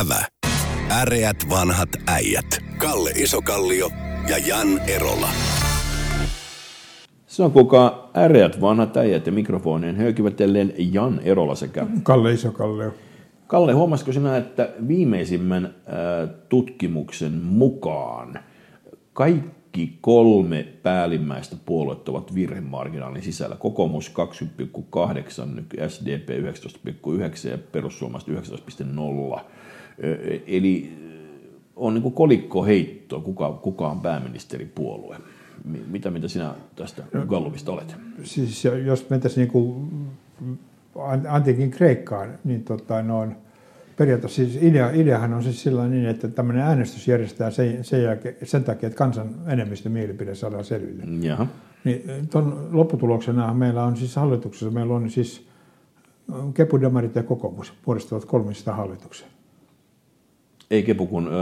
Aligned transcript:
Ävä. 0.00 0.26
Äreät 0.90 1.36
vanhat 1.50 1.88
äijät. 2.06 2.46
Kalle 2.78 3.10
Isokallio 3.10 3.90
ja 4.28 4.38
Jan 4.38 4.80
Erola. 4.88 5.28
Se 7.26 7.42
on 7.42 7.52
kuka 7.52 8.10
äreät 8.16 8.60
vanhat 8.60 8.96
äijät 8.96 9.26
ja 9.26 9.32
mikrofonien 9.32 9.96
höykivätellen 9.96 10.72
Jan 10.78 11.20
Erola 11.24 11.54
sekä 11.54 11.86
Kalle 12.02 12.32
Isokallio. 12.32 12.94
Kalle, 13.46 13.72
huomasiko 13.72 14.12
sinä, 14.12 14.36
että 14.36 14.68
viimeisimmän 14.88 15.64
äh, 15.64 16.30
tutkimuksen 16.48 17.32
mukaan 17.32 18.38
kaikki 19.12 19.98
kolme 20.00 20.66
päällimmäistä 20.82 21.56
puoluetta 21.66 22.10
ovat 22.10 22.34
virhemarginaalin 22.34 23.22
sisällä. 23.22 23.56
Kokoomus 23.56 24.12
20,8, 25.76 25.88
SDP 25.88 26.28
19,9 26.28 27.50
ja 27.50 27.58
perussuomalaiset 27.72 28.34
19,0. 29.38 29.40
Eli 30.46 30.92
on 31.76 31.94
niin 31.94 32.02
kuin 32.02 32.14
kolikkoheitto, 32.14 33.20
kuka, 33.20 33.52
kuka 33.52 33.88
on 33.88 34.00
pääministeripuolue. 34.00 35.16
Mi- 35.64 35.84
Mitä, 35.90 36.10
mitä 36.10 36.28
sinä 36.28 36.54
tästä 36.76 37.02
Gallupista 37.28 37.72
olet? 37.72 37.96
Siis 38.22 38.64
jos 38.84 39.10
mentäisiin 39.10 39.50
niin 39.54 39.90
antiikin 41.28 41.70
Kreikkaan, 41.70 42.38
niin 42.44 42.64
tota, 42.64 43.02
noin, 43.02 43.36
periaatteessa 43.96 44.44
siis 44.44 44.62
idea, 44.62 44.90
ideahan 44.90 45.34
on 45.34 45.42
siis 45.42 45.62
sillä 45.62 45.88
niin, 45.88 46.06
että 46.06 46.28
tämmöinen 46.28 46.62
äänestys 46.62 47.08
järjestetään 47.08 47.52
sen, 47.52 47.84
sen, 47.84 48.02
jälkeen, 48.02 48.36
sen 48.42 48.64
takia, 48.64 48.86
että 48.86 48.96
kansan 48.96 49.34
enemmistö 49.46 49.88
mielipide 49.88 50.34
saadaan 50.34 50.64
selville. 50.64 51.26
Jaha. 51.26 51.46
Niin 51.84 52.28
tuon 52.30 52.68
lopputuloksena 52.72 53.54
meillä 53.54 53.84
on 53.84 53.96
siis 53.96 54.16
hallituksessa, 54.16 54.70
meillä 54.70 54.94
on 54.94 55.10
siis 55.10 55.46
Kepudemarit 56.54 57.14
ja 57.14 57.22
kokoomus 57.22 57.72
muodostavat 57.86 58.24
kolmista 58.24 58.72
hallituksen. 58.72 59.28
Ei 60.70 60.82
kepu 60.82 61.06
kun 61.06 61.28
ö, 61.28 61.32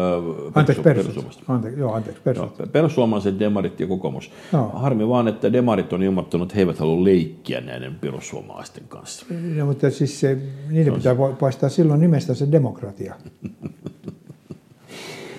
Anteeksi, 0.55 0.83
perussu- 0.83 0.85
perussuomalaiset. 0.85 1.43
Anteeksi, 1.49 1.80
joo, 1.80 1.93
anteeksi, 1.93 2.23
perussuomalaiset. 2.23 2.73
Perussuomalaiset, 2.73 3.38
demarit 3.38 3.80
ja 3.80 3.87
kokoomus. 3.87 4.30
Joo. 4.52 4.71
Harmi 4.74 5.09
vaan, 5.09 5.29
että 5.29 5.52
demarit 5.52 5.93
on 5.93 6.02
ilmoittanut, 6.02 6.46
että 6.49 6.55
he 6.57 6.60
eivät 6.63 6.79
halua 6.79 7.05
leikkiä 7.05 7.61
näiden 7.61 7.95
perussuomalaisten 8.01 8.85
kanssa. 8.88 9.27
No, 9.57 9.66
mutta 9.66 9.91
siis 9.91 10.21
se, 10.21 10.38
niiden 10.71 10.95
pitää 10.95 11.15
poistaa 11.38 11.69
silloin 11.69 12.01
nimestä 12.01 12.35
se 12.35 12.49
demokratia. 12.52 13.15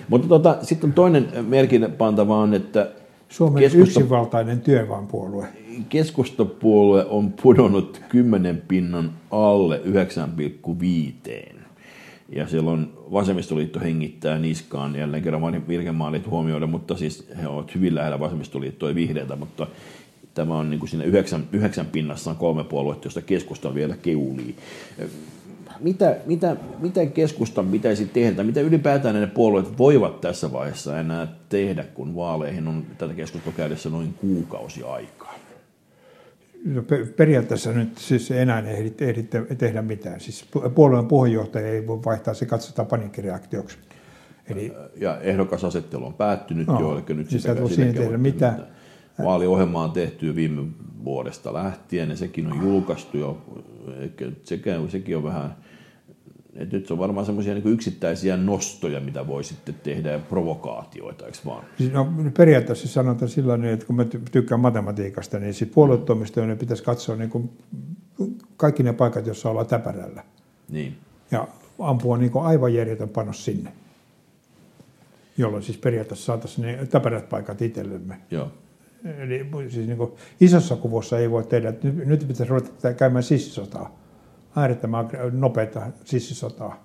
Mutta 0.08 0.28
tota, 0.28 0.56
sitten 0.62 0.88
on 0.90 0.94
toinen 0.94 1.28
merkille 1.48 1.88
pantava 1.88 2.36
on, 2.38 2.54
että 2.54 2.90
Suomen 3.28 3.62
Keskusta- 3.62 3.82
yksinvaltainen 3.82 4.60
työväenpuolue. 4.60 5.46
keskustapuolue 5.88 7.04
on 7.04 7.32
pudonnut 7.42 8.00
10 8.08 8.62
pinnan 8.68 9.12
alle 9.30 9.80
9,5. 9.84 11.54
Ja 12.28 12.46
siellä 12.46 12.70
on 12.70 12.92
vasemmistoliitto 13.12 13.80
hengittää 13.80 14.38
niskaan 14.38 14.96
jälleen 14.96 15.22
kerran 15.22 15.68
virkemaalit 15.68 16.26
huomioida, 16.26 16.66
mutta 16.66 16.96
siis 16.96 17.28
he 17.42 17.48
ovat 17.48 17.74
hyvin 17.74 17.94
lähellä 17.94 18.20
vasemmistoliittoa 18.20 18.88
ja 18.88 18.94
vihreätä, 18.94 19.36
mutta 19.36 19.66
tämä 20.34 20.58
on 20.58 20.70
niin 20.70 20.80
kuin 20.80 20.90
siinä 20.90 21.04
yhdeksän, 21.04 21.44
yhdeksän 21.52 21.86
pinnassa 21.86 22.30
on 22.30 22.36
kolme 22.36 22.64
puoluetta, 22.64 23.06
josta 23.06 23.22
keskusta 23.22 23.74
vielä 23.74 23.96
keulii. 23.96 24.56
Mitä, 25.80 26.16
mitä, 26.26 26.56
mitä 26.78 27.06
keskustan 27.06 27.66
pitäisi 27.66 28.06
tehdä, 28.06 28.42
mitä 28.42 28.60
ylipäätään 28.60 29.14
ne 29.14 29.26
puolueet 29.26 29.78
voivat 29.78 30.20
tässä 30.20 30.52
vaiheessa 30.52 31.00
enää 31.00 31.28
tehdä, 31.48 31.84
kun 31.84 32.14
vaaleihin 32.14 32.68
on 32.68 32.86
tätä 32.98 33.14
keskustelua 33.14 33.56
käydessä 33.56 33.90
noin 33.90 34.14
kuukausi 34.14 34.82
aikaa? 34.82 35.33
No, 36.64 36.82
pe- 36.82 37.06
periaatteessa 37.16 37.72
nyt 37.72 37.98
siis 37.98 38.30
ei 38.30 38.38
enää 38.38 38.60
ehdi, 38.60 38.92
ehdi 39.00 39.22
te- 39.22 39.54
tehdä 39.58 39.82
mitään. 39.82 40.20
Siis 40.20 40.46
pu- 40.56 40.68
puolueen 40.70 41.06
puheenjohtaja 41.06 41.68
ei 41.68 41.86
voi 41.86 42.00
vaihtaa, 42.04 42.34
se 42.34 42.46
katsotaan 42.46 42.88
paniikkireaktioksi. 42.88 43.78
Eli 44.48 44.72
ja 44.96 45.20
ehdokasasettelu 45.20 46.06
on 46.06 46.14
päättynyt 46.14 46.66
No, 46.66 46.80
jo, 46.80 46.92
eli 47.08 47.16
nyt 47.16 47.30
siis 47.30 47.42
sitä, 47.42 47.52
ei 47.52 47.68
sitä 47.68 47.74
siinä 47.74 47.90
ei 47.90 47.96
voi 47.96 48.04
tehdä 48.04 48.18
mitään. 48.18 48.52
mitään. 48.54 48.74
Vaaliohjelma 49.24 49.84
on 49.84 49.92
tehty 49.92 50.34
viime 50.36 50.62
vuodesta 51.04 51.54
lähtien, 51.54 52.10
ja 52.10 52.16
sekin 52.16 52.52
on 52.52 52.62
julkaistu 52.62 53.18
jo, 53.18 53.38
sekin 54.88 55.16
on 55.16 55.24
vähän, 55.24 55.56
että 56.56 56.76
nyt 56.76 56.86
se 56.86 56.92
on 56.92 56.98
varmaan 56.98 57.26
semmoisia 57.26 57.54
niin 57.54 57.68
yksittäisiä 57.68 58.36
nostoja, 58.36 59.00
mitä 59.00 59.26
voi 59.26 59.44
sitten 59.44 59.74
tehdä, 59.82 60.10
ja 60.10 60.18
provokaatioita, 60.18 61.26
eikö 61.26 61.38
vaan? 61.46 61.64
siis 61.78 61.92
no, 61.92 62.12
periaatteessa 62.36 62.88
sanotaan 62.88 63.28
sillä 63.28 63.56
niin, 63.56 63.74
että 63.74 63.86
kun 63.86 63.96
mä 63.96 64.02
ty- 64.02 64.30
tykkään 64.32 64.60
matematiikasta, 64.60 65.38
niin 65.38 65.54
siis 65.54 65.70
puoluetoimistojen 65.70 66.58
pitäisi 66.58 66.82
katsoa 66.82 67.16
niin 67.16 67.30
kuin 67.30 67.50
kaikki 68.56 68.82
ne 68.82 68.92
paikat, 68.92 69.26
joissa 69.26 69.50
ollaan 69.50 69.66
täpärällä. 69.66 70.24
Niin. 70.68 70.96
Ja 71.30 71.48
ampua 71.78 72.16
niin 72.16 72.30
kuin 72.30 72.44
aivan 72.44 72.74
järjetön 72.74 73.08
panos 73.08 73.44
sinne. 73.44 73.72
Jolloin 75.38 75.62
siis 75.62 75.78
periaatteessa 75.78 76.24
saataisiin 76.24 76.66
ne 76.66 76.86
täpärät 76.86 77.28
paikat 77.28 77.62
itsellemme. 77.62 78.16
Joo. 78.30 78.50
Eli 79.18 79.46
siis 79.68 79.86
niin 79.86 79.98
kuin 79.98 80.12
isossa 80.40 80.76
kuvassa 80.76 81.18
ei 81.18 81.30
voi 81.30 81.44
tehdä, 81.44 81.68
että 81.68 81.88
nyt, 81.88 82.06
nyt 82.06 82.20
pitäisi 82.20 82.50
ruveta 82.50 82.94
käymään 82.94 83.22
sissisotaa. 83.22 84.03
Äärettömän 84.56 85.08
nopeata 85.32 85.82
sissisotaa. 86.04 86.84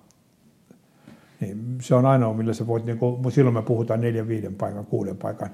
Niin 1.40 1.78
se 1.80 1.94
on 1.94 2.06
ainoa, 2.06 2.34
millä 2.34 2.52
sä 2.52 2.66
voit, 2.66 2.84
niin 2.84 2.98
kuin, 2.98 3.32
silloin 3.32 3.54
me 3.54 3.62
puhutaan 3.62 4.00
neljän, 4.00 4.28
viiden 4.28 4.54
paikan, 4.54 4.86
kuuden 4.86 5.16
paikan. 5.16 5.50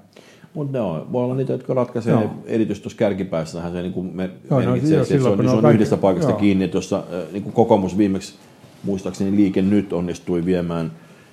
Mutta 0.55 0.73
ne 0.73 0.81
on, 0.81 1.13
voi 1.13 1.25
olla 1.25 1.35
niitä, 1.35 1.53
jotka 1.53 1.75
ratkaisee 1.75 2.15
no. 2.15 2.31
erityisesti 2.47 2.83
tuossa 2.83 2.99
kärkipäässähän 2.99 3.73
se 3.73 3.83
niin 3.83 3.93
kuin 3.93 4.17
me, 4.17 4.31
Joo, 4.51 4.61
no, 4.61 4.67
merkitsee, 4.67 4.97
joo, 4.97 5.05
se, 5.05 5.15
että 5.15 5.15
se 5.15 5.15
silloin, 5.15 5.33
on, 5.33 5.37
kun 5.37 5.51
se 5.51 5.57
on 5.57 5.63
kaikki- 5.63 5.75
yhdestä 5.75 5.97
paikasta 5.97 6.31
joo. 6.31 6.39
kiinni, 6.39 6.69
tuossa 6.69 6.97
äh, 6.99 7.33
niin 7.33 7.43
kuin 7.43 7.53
kokoomus 7.53 7.99
viimeksi, 7.99 8.35
muistaakseni 8.85 9.37
liike 9.37 9.63
nyt 9.63 9.93
onnistui 9.93 10.45
viemään, 10.45 10.93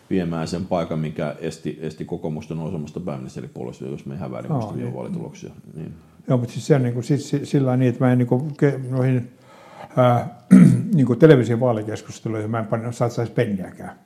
viemään 0.10 0.48
sen 0.48 0.66
paikan, 0.66 1.00
mikä 1.00 1.36
esti, 1.40 1.80
esti 1.82 2.06
kokoomusta 2.06 2.56
nousemasta 2.56 3.00
pääministeripuolesta, 3.00 3.86
jos 3.86 4.06
me 4.06 4.16
ihan 4.16 4.32
väärin 4.32 4.50
Joo, 4.50 4.60
muista 4.60 4.78
niin. 4.78 4.94
vaalituloksia. 4.94 5.50
Niin. 5.76 5.94
Joo, 6.28 6.38
mutta 6.38 6.54
siis 6.54 6.68
se 6.68 6.76
on 6.76 6.84
niin 6.84 6.94
kuin, 6.94 7.04
siis, 7.04 7.30
si- 7.30 7.46
sillä 7.46 7.78
niin, 7.78 7.90
että 7.90 8.06
mä 8.06 8.12
en 8.12 8.18
niin 8.18 8.28
kuin, 8.28 8.52
noihin 8.90 9.32
ää, 9.98 10.44
niin 10.94 11.08
kuin 11.08 11.20
television 11.20 11.60
vaalikeskusteluihin 11.60 12.52
mä 12.52 12.60
en 12.60 12.66
panna, 12.66 12.92
satsaisi 12.92 13.32
penniäkään. 13.32 14.00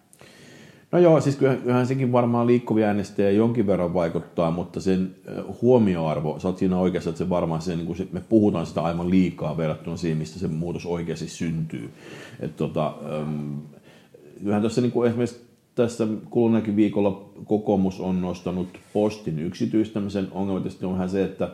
No 0.91 0.99
joo, 0.99 1.21
siis 1.21 1.35
kyllähän, 1.35 1.87
sekin 1.87 2.11
varmaan 2.11 2.47
liikkuvia 2.47 2.87
äänestäjiä 2.87 3.31
jonkin 3.31 3.67
verran 3.67 3.93
vaikuttaa, 3.93 4.51
mutta 4.51 4.81
sen 4.81 5.15
huomioarvo, 5.61 6.39
sä 6.39 6.47
oot 6.47 6.57
siinä 6.57 6.77
oikeassa, 6.77 7.09
että 7.09 7.17
se 7.17 7.29
varmaan 7.29 7.61
se, 7.61 7.75
niin 7.75 7.85
kuin 7.85 7.97
se, 7.97 8.07
me 8.11 8.21
puhutaan 8.29 8.65
sitä 8.65 8.81
aivan 8.81 9.09
liikaa 9.09 9.57
verrattuna 9.57 9.97
siihen, 9.97 10.17
mistä 10.17 10.39
se 10.39 10.47
muutos 10.47 10.85
oikeasti 10.85 11.27
syntyy. 11.27 11.89
Et 12.39 12.55
tota, 12.55 12.95
kyllähän 14.39 14.63
tässä 14.63 14.81
niin 14.81 14.91
kuin 14.91 15.07
esimerkiksi 15.07 15.47
tässä 15.75 16.07
kuluneekin 16.29 16.75
viikolla 16.75 17.31
kokoomus 17.45 17.99
on 17.99 18.21
nostanut 18.21 18.67
postin 18.93 19.39
yksityistämisen. 19.39 20.27
Ongelma 20.31 20.59
tietysti 20.59 20.85
on 20.85 20.93
vähän 20.93 21.09
se, 21.09 21.23
että 21.23 21.51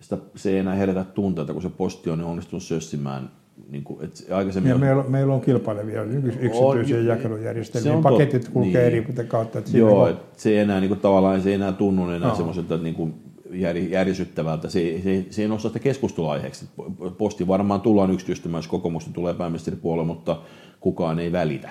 sitä, 0.00 0.18
se 0.36 0.50
ei 0.50 0.58
enää 0.58 0.74
herätä 0.74 1.04
tunteita, 1.04 1.52
kun 1.52 1.62
se 1.62 1.68
posti 1.68 2.10
on 2.10 2.20
onnistunut 2.20 2.62
sössimään. 2.62 3.30
Niin 3.70 3.84
kuin, 3.84 4.04
että 4.04 4.36
aikaisemmin 4.36 4.68
Ja 4.68 4.74
on- 4.74 4.80
meillä, 4.80 5.04
meillä 5.08 5.34
on 5.34 5.40
kilpailevia 5.40 6.02
yksityisiä 6.02 6.98
On, 6.98 7.06
jakelujärjestelmiä. 7.06 7.90
se 7.92 7.96
on 7.96 8.02
Paketit 8.02 8.48
kulkee 8.48 8.90
niin. 8.90 9.04
eri 9.16 9.26
kautta. 9.28 9.58
Että 9.58 9.70
siinä 9.70 9.88
Joo, 9.88 10.06
niin 10.06 10.16
et 10.16 10.38
se 10.38 10.50
ei 10.50 10.56
enää 10.58 10.80
niin 10.80 10.88
kuin, 10.88 11.00
tavallaan 11.00 11.42
se 11.42 11.48
ei 11.48 11.54
enää 11.54 11.72
tunnu 11.72 12.10
enää 12.10 12.28
Joo. 12.28 12.36
semmoiselta 12.36 12.76
niin 12.76 12.94
kuin 12.94 13.14
jär, 13.50 13.76
järisyttävältä. 13.76 14.68
Se, 14.70 15.00
se, 15.04 15.24
se 15.30 15.42
ei 15.42 15.48
nosta 15.48 15.68
sitä 15.68 15.78
keskusteluaiheeksi. 15.78 16.68
Posti 17.18 17.46
varmaan 17.46 17.80
tullaan 17.80 18.10
yksityistämään, 18.10 18.58
jos 18.58 18.68
kokoomusta 18.68 19.10
tulee 19.12 19.34
pääministeripuolelle, 19.34 20.06
mutta 20.06 20.40
kukaan 20.80 21.18
ei 21.18 21.32
välitä. 21.32 21.70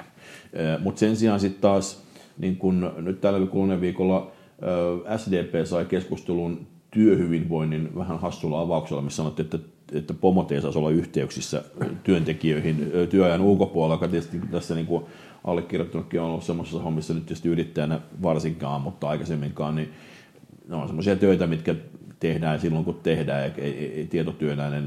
Mutta 0.80 1.00
sen 1.00 1.16
sijaan 1.16 1.40
sitten 1.40 1.62
taas, 1.62 2.04
niin 2.38 2.58
kun 2.58 2.94
nyt 2.98 3.22
tällä 3.22 3.48
kuluneen 3.48 3.82
viikolla 3.82 4.32
SDP 5.18 5.66
sai 5.66 5.86
keskustelun 5.86 6.68
työhyvinvoinnin 6.92 7.96
vähän 7.98 8.20
hassulla 8.20 8.62
avauksella, 8.62 9.02
missä 9.02 9.18
sanottiin, 9.18 9.46
että 9.46 9.60
että 9.94 10.14
pomot 10.14 10.52
ei 10.52 10.62
saisi 10.62 10.78
olla 10.78 10.90
yhteyksissä 10.90 11.64
työntekijöihin 12.04 12.92
työajan 13.10 13.42
ulkopuolella, 13.42 13.94
joka 13.96 14.08
tietysti 14.08 14.40
tässä 14.52 14.76
niin 14.76 14.88
kuin 14.88 15.06
allekirjoittanutkin 15.44 16.22
on 16.22 16.30
ollut 16.30 16.44
semmoisessa 16.44 16.82
hommissa 16.82 17.14
nyt 17.14 17.26
tietysti 17.26 17.50
yrittäjänä 17.50 18.00
varsinkaan, 18.22 18.82
mutta 18.82 19.10
aikaisemminkaan, 19.10 19.76
niin 19.76 19.90
ne 20.68 20.76
on 20.76 20.88
semmoisia 20.88 21.16
töitä, 21.16 21.48
mitkä 21.48 21.76
tehdään 22.20 22.60
silloin, 22.60 22.86
kun 22.86 23.00
tehdään, 23.04 23.42
ja 23.42 23.54
ei, 23.58 24.10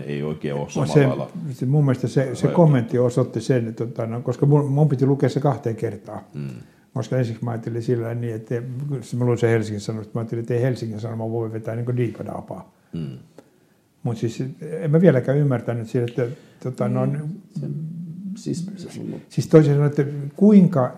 ei, 0.07 0.23
oikein 0.23 0.55
ole 0.55 0.71
samalla 0.71 0.95
se, 0.95 1.07
lailla. 1.07 1.31
se, 1.51 1.67
mun 1.67 1.85
mielestä 1.85 2.09
se, 2.09 2.35
se 2.35 2.49
kommentti 2.49 2.99
osoitti 2.99 3.41
sen, 3.41 3.69
että, 3.69 3.87
tota, 3.87 4.07
no, 4.07 4.21
koska 4.21 4.47
mun, 4.47 4.73
mun 4.73 4.89
piti 4.89 5.07
lukea 5.07 5.29
se 5.29 5.41
kahteen 5.41 5.77
kertaan. 5.77 6.21
Mm. 6.35 6.49
Koska 6.95 7.17
ensiksi 7.17 7.45
mä 7.45 7.51
ajattelin 7.51 7.83
sillä 7.83 8.15
niin, 8.15 8.35
että 8.35 8.55
mä 9.17 9.25
luin 9.25 9.39
sen 9.39 9.51
Helsingin 9.51 9.81
Sanomista, 9.81 10.11
mä 10.15 10.21
ajattelin, 10.21 10.43
että 10.43 10.55
ei 10.55 10.63
Helsingin 10.63 11.01
Sanoma 11.01 11.31
voi 11.31 11.53
vetää 11.53 11.77
niin 11.77 11.97
diipadaapaa. 11.97 12.73
Mm. 12.93 13.19
Mutta 14.07 14.21
siis 14.21 14.43
en 14.61 14.91
mä 14.91 15.01
vieläkään 15.01 15.39
ymmärtänyt 15.39 15.89
siitä, 15.89 16.07
että 16.07 16.37
tota, 16.63 16.89
no, 16.89 17.07
Siis, 18.37 18.71
se, 18.77 18.89
siis 19.29 19.49
toisin 19.49 19.73
sanoen, 19.73 19.91
että 19.91 20.05
kuinka 20.37 20.93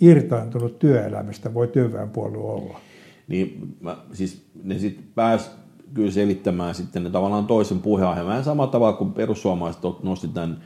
irtaantunut 0.00 0.78
työelämästä 0.78 1.54
voi 1.54 1.68
työväenpuolue 1.68 2.52
olla. 2.52 2.80
niin 3.28 3.76
mä, 3.80 3.96
siis 4.12 4.46
ne 4.62 4.78
sitten 4.78 5.04
pääs 5.14 5.50
kyllä 5.94 6.10
selittämään 6.10 6.74
sitten 6.74 7.04
ne 7.04 7.10
tavallaan 7.10 7.46
toisen 7.46 7.78
puheenaiheen. 7.78 8.26
Vähän 8.26 8.44
samalla 8.44 8.72
tavalla 8.72 8.96
kuin 8.96 9.12
perussuomalaiset 9.12 9.82
nosti 10.02 10.28
tämän 10.28 10.60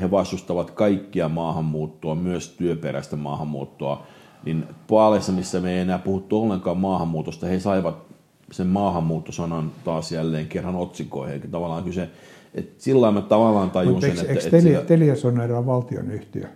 he 0.00 0.10
vastustavat 0.10 0.70
kaikkia 0.70 1.28
maahanmuuttoa, 1.28 2.14
myös 2.14 2.48
työperäistä 2.48 3.16
maahanmuuttoa, 3.16 4.06
niin 4.44 4.64
Paaleissa, 4.88 5.32
missä 5.32 5.60
me 5.60 5.72
ei 5.72 5.80
enää 5.80 5.98
puhuttu 5.98 6.42
ollenkaan 6.42 6.76
maahanmuutosta, 6.76 7.46
he 7.46 7.60
saivat 7.60 8.11
sen 8.52 8.66
maahanmuuttosanan 8.66 9.72
taas 9.84 10.12
jälleen 10.12 10.46
kerran 10.46 10.76
otsikoihin. 10.76 11.34
Eli 11.34 11.50
tavallaan 11.50 11.84
kyse, 11.84 12.08
että 12.54 12.74
sillä 12.78 13.12
mä 13.12 13.20
tavallaan 13.20 13.70
tajun 13.70 13.92
Mutta 13.92 14.06
sen, 14.06 14.10
eikö, 14.10 14.20
että, 14.20 14.32
eikö 14.32 14.56
että 14.56 14.68
Telia, 14.68 14.80
Telias 14.80 15.24
on 15.24 15.40
erään 15.40 15.66
valtionyhtiö? 15.66 16.48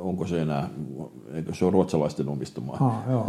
onko 0.00 0.26
se 0.26 0.42
enää, 0.42 0.68
eikö 1.34 1.54
se 1.54 1.64
ole 1.64 1.72
ruotsalaisten 1.72 2.28
omistamaa? 2.28 2.76
Ah, 2.80 3.10
joo. 3.10 3.26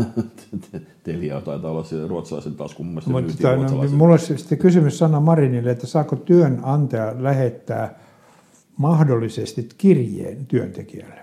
Telia 1.04 1.42
taitaa 1.42 1.72
olla 1.72 1.84
siellä 1.84 2.08
ruotsalaisen 2.08 2.56
taas, 2.56 2.76
kun 2.76 2.86
mun 2.86 2.94
mielestä 2.94 3.12
Mutta 3.12 3.26
myytiin 3.26 3.42
tota, 3.42 3.56
no, 3.56 3.62
ruotsalaisen. 3.62 3.98
mulla 3.98 4.14
olisi 4.14 4.38
sitten 4.38 4.58
kysymys 4.58 4.98
Sanna 4.98 5.20
Marinille, 5.20 5.72
että 5.72 5.88
saako 5.88 6.16
työnantaja 6.16 7.16
lähettää 7.20 8.00
mahdollisesti 8.78 9.70
kirjeen 9.78 10.46
työntekijälle? 10.46 11.22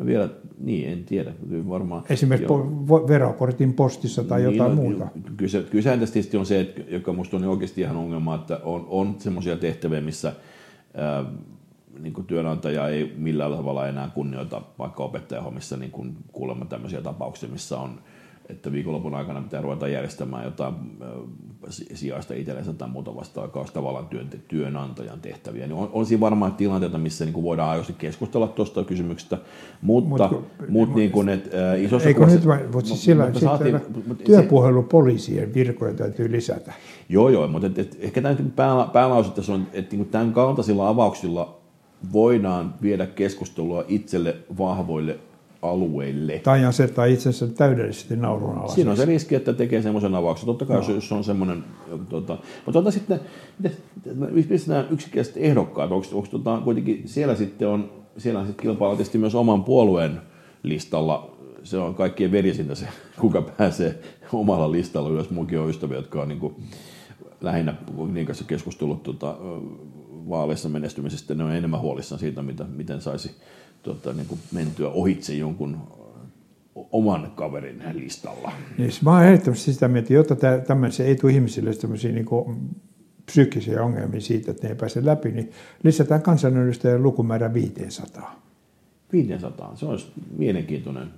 No 0.00 0.06
vielä, 0.06 0.28
niin, 0.58 0.88
en 0.88 1.04
tiedä. 1.04 1.32
Varmaan, 1.68 2.02
Esimerkiksi 2.08 2.54
po- 2.54 3.08
verokortin 3.08 3.72
postissa 3.74 4.24
tai 4.24 4.40
Niin, 4.40 4.56
jotain 4.56 4.76
no, 4.76 4.82
muuta. 4.82 5.08
Kyse, 5.36 5.62
kysehän 5.62 6.00
tästä 6.00 6.12
tietysti 6.12 6.36
on 6.36 6.46
se, 6.46 6.60
että, 6.60 6.82
joka 6.88 7.12
minusta 7.12 7.36
on 7.36 7.44
oikeasti 7.44 7.80
ihan 7.80 7.96
ongelma, 7.96 8.34
että 8.34 8.60
on, 8.64 8.86
on 8.88 9.14
semmoisia 9.18 9.56
tehtäviä, 9.56 10.00
missä 10.00 10.32
ää, 10.94 11.24
niin 12.00 12.12
kuin 12.12 12.26
työnantaja 12.26 12.88
ei 12.88 13.14
millään 13.16 13.52
tavalla 13.52 13.88
enää 13.88 14.10
kunnioita 14.14 14.62
vaikka 14.78 15.04
opettajahommissa 15.04 15.76
niin 15.76 15.90
kuin 15.90 16.16
kuulemma 16.32 16.64
tämmöisiä 16.64 17.00
tapauksia, 17.00 17.48
missä 17.48 17.78
on 17.78 18.00
että 18.50 18.72
viikonlopun 18.72 19.14
aikana 19.14 19.42
pitää 19.42 19.60
ruveta 19.60 19.88
järjestämään 19.88 20.44
jotain 20.44 20.74
si- 21.68 21.96
sijaista 21.96 22.34
itsellensä 22.34 22.72
tai 22.72 22.88
muuta 22.88 23.10
olisi 23.10 23.72
tavallaan 23.72 24.06
työn, 24.08 24.28
työnantajan 24.48 25.20
tehtäviä. 25.20 25.66
Niin 25.66 25.76
on, 25.76 25.90
on 25.92 26.06
siinä 26.06 26.20
varmaan 26.20 26.52
tilanteita, 26.54 26.98
missä 26.98 27.24
niin 27.24 27.32
kuin 27.32 27.44
voidaan 27.44 27.70
aidosti 27.70 27.92
keskustella 27.92 28.48
tuosta 28.48 28.84
kysymyksestä, 28.84 29.38
mutta, 29.82 30.30
Mut 30.68 30.94
niin 30.94 31.10
kuin, 31.10 31.28
että, 31.28 31.70
ä, 31.70 31.74
isossa 31.74 32.08
Eikö 32.08 32.20
kuvassa- 32.20 32.36
nyt 32.36 32.46
vain, 32.46 32.64
mutta 32.72 32.88
siis 32.88 33.04
sillä, 33.04 33.24
mutta 33.24 33.38
sillä, 33.40 33.58
saatiin- 33.58 33.80
se- 34.18 34.24
työpuhelupoliisien 34.24 35.54
virkoja 35.54 35.94
täytyy 35.94 36.32
lisätä. 36.32 36.72
Joo, 37.08 37.28
joo, 37.28 37.48
mutta 37.48 37.66
et, 37.66 37.78
et, 37.78 37.96
ehkä 38.00 38.22
tämä 38.22 38.36
pää, 38.56 38.86
päälause 38.92 39.30
tässä 39.30 39.52
on, 39.54 39.66
että 39.72 39.96
niin 39.96 40.08
tämän 40.08 40.32
kaltaisilla 40.32 40.88
avauksilla 40.88 41.60
voidaan 42.12 42.74
viedä 42.82 43.06
keskustelua 43.06 43.84
itselle 43.88 44.36
vahvoille 44.58 45.18
alueille. 45.62 46.38
Tai 46.38 46.64
asettaa 46.64 47.04
itsensä 47.04 47.46
täydellisesti 47.46 48.16
naurun 48.16 48.58
alla. 48.58 48.68
Siinä 48.74 48.90
on 48.90 48.96
se 48.96 49.04
riski, 49.04 49.34
että 49.34 49.52
tekee 49.52 49.82
semmoisen 49.82 50.14
avauksen. 50.14 50.46
Totta 50.46 50.64
kai, 50.64 50.80
no. 50.80 50.94
jos 50.94 51.08
se 51.08 51.14
on 51.14 51.24
semmoinen... 51.24 51.64
Tota, 52.08 52.32
mutta 52.66 52.72
tota 52.72 52.90
sitten, 52.90 53.20
missä 54.48 54.72
nämä 54.72 54.86
yksittäiset 54.90 55.36
ehdokkaat, 55.36 55.92
onko, 55.92 56.06
onko 56.12 56.28
tota, 56.30 56.60
kuitenkin 56.64 57.02
siellä 57.06 57.34
sitten 57.34 57.68
on, 57.68 57.90
siellä 58.16 58.46
sitten 58.46 58.62
kilpailla 58.62 58.96
tietysti 58.96 59.18
myös 59.18 59.34
oman 59.34 59.64
puolueen 59.64 60.20
listalla. 60.62 61.36
Se 61.62 61.78
on 61.78 61.94
kaikkien 61.94 62.32
verisintä 62.32 62.74
se, 62.74 62.86
kuka 63.20 63.42
pääsee 63.42 63.98
omalla 64.32 64.72
listalla 64.72 65.10
ylös. 65.10 65.30
Munkin 65.30 65.60
on 65.60 65.70
ystäviä, 65.70 65.96
jotka 65.96 66.22
on 66.22 66.28
niin 66.28 66.40
kuin, 66.40 66.54
lähinnä 67.40 67.74
niin 68.12 68.26
kanssa 68.26 68.44
keskustellut 68.44 69.02
tota, 69.02 69.36
vaaleissa 70.28 70.68
menestymisestä. 70.68 71.34
Ne 71.34 71.44
on 71.44 71.52
enemmän 71.52 71.80
huolissaan 71.80 72.18
siitä, 72.18 72.42
mitä, 72.42 72.64
miten 72.64 73.00
saisi 73.00 73.30
tota, 73.82 74.12
niin 74.12 74.26
kuin 74.26 74.40
mentyä 74.52 74.88
ohitse 74.88 75.34
jonkun 75.34 75.76
oman 76.74 77.32
kaverin 77.34 77.82
listalla. 77.92 78.52
Niin, 78.78 78.90
mä 79.04 79.10
oon 79.10 79.24
ehdottomasti 79.24 79.72
sitä 79.72 79.88
mieltä, 79.88 80.12
jotta 80.12 80.36
tämmöisiä 80.66 81.06
ei 81.06 81.16
tule 81.16 81.32
ihmisille 81.32 81.74
tämmöisiä 81.74 82.12
niin 82.12 82.26
psyykkisiä 83.26 83.84
ongelmia 83.84 84.20
siitä, 84.20 84.50
että 84.50 84.62
ne 84.62 84.68
ei 84.68 84.76
pääse 84.76 85.04
läpi, 85.04 85.30
niin 85.30 85.50
lisätään 85.82 86.22
kansanedustajien 86.22 87.02
lukumäärä 87.02 87.54
500. 87.54 88.40
500, 89.12 89.76
se 89.76 89.86
olisi 89.86 90.06
mielenkiintoinen. 90.36 91.08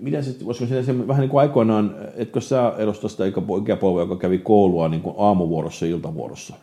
Miten 0.00 0.24
se, 0.24 0.44
voisiko 0.44 0.66
se, 0.66 0.82
se 0.82 1.08
vähän 1.08 1.20
niin 1.20 1.30
kuin 1.30 1.40
aikoinaan, 1.40 1.94
etkö 2.16 2.40
sä 2.40 2.72
edusta 2.78 3.08
sitä 3.08 3.24
ikäpolvea, 3.26 4.02
joka 4.02 4.16
kävi 4.16 4.38
koulua 4.38 4.88
niin 4.88 5.02
kuin 5.02 5.14
aamuvuorossa 5.18 5.86
ja 5.86 5.90
iltavuorossa? 5.90 6.56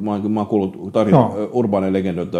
Mä 0.00 0.10
oon, 0.10 0.30
mä 0.30 0.40
oon 0.40 0.46
kuullut 0.46 0.92
tarina, 0.92 1.18
No. 1.18 1.48
urbaanen 1.52 1.92
legenda, 1.92 2.22
että 2.22 2.38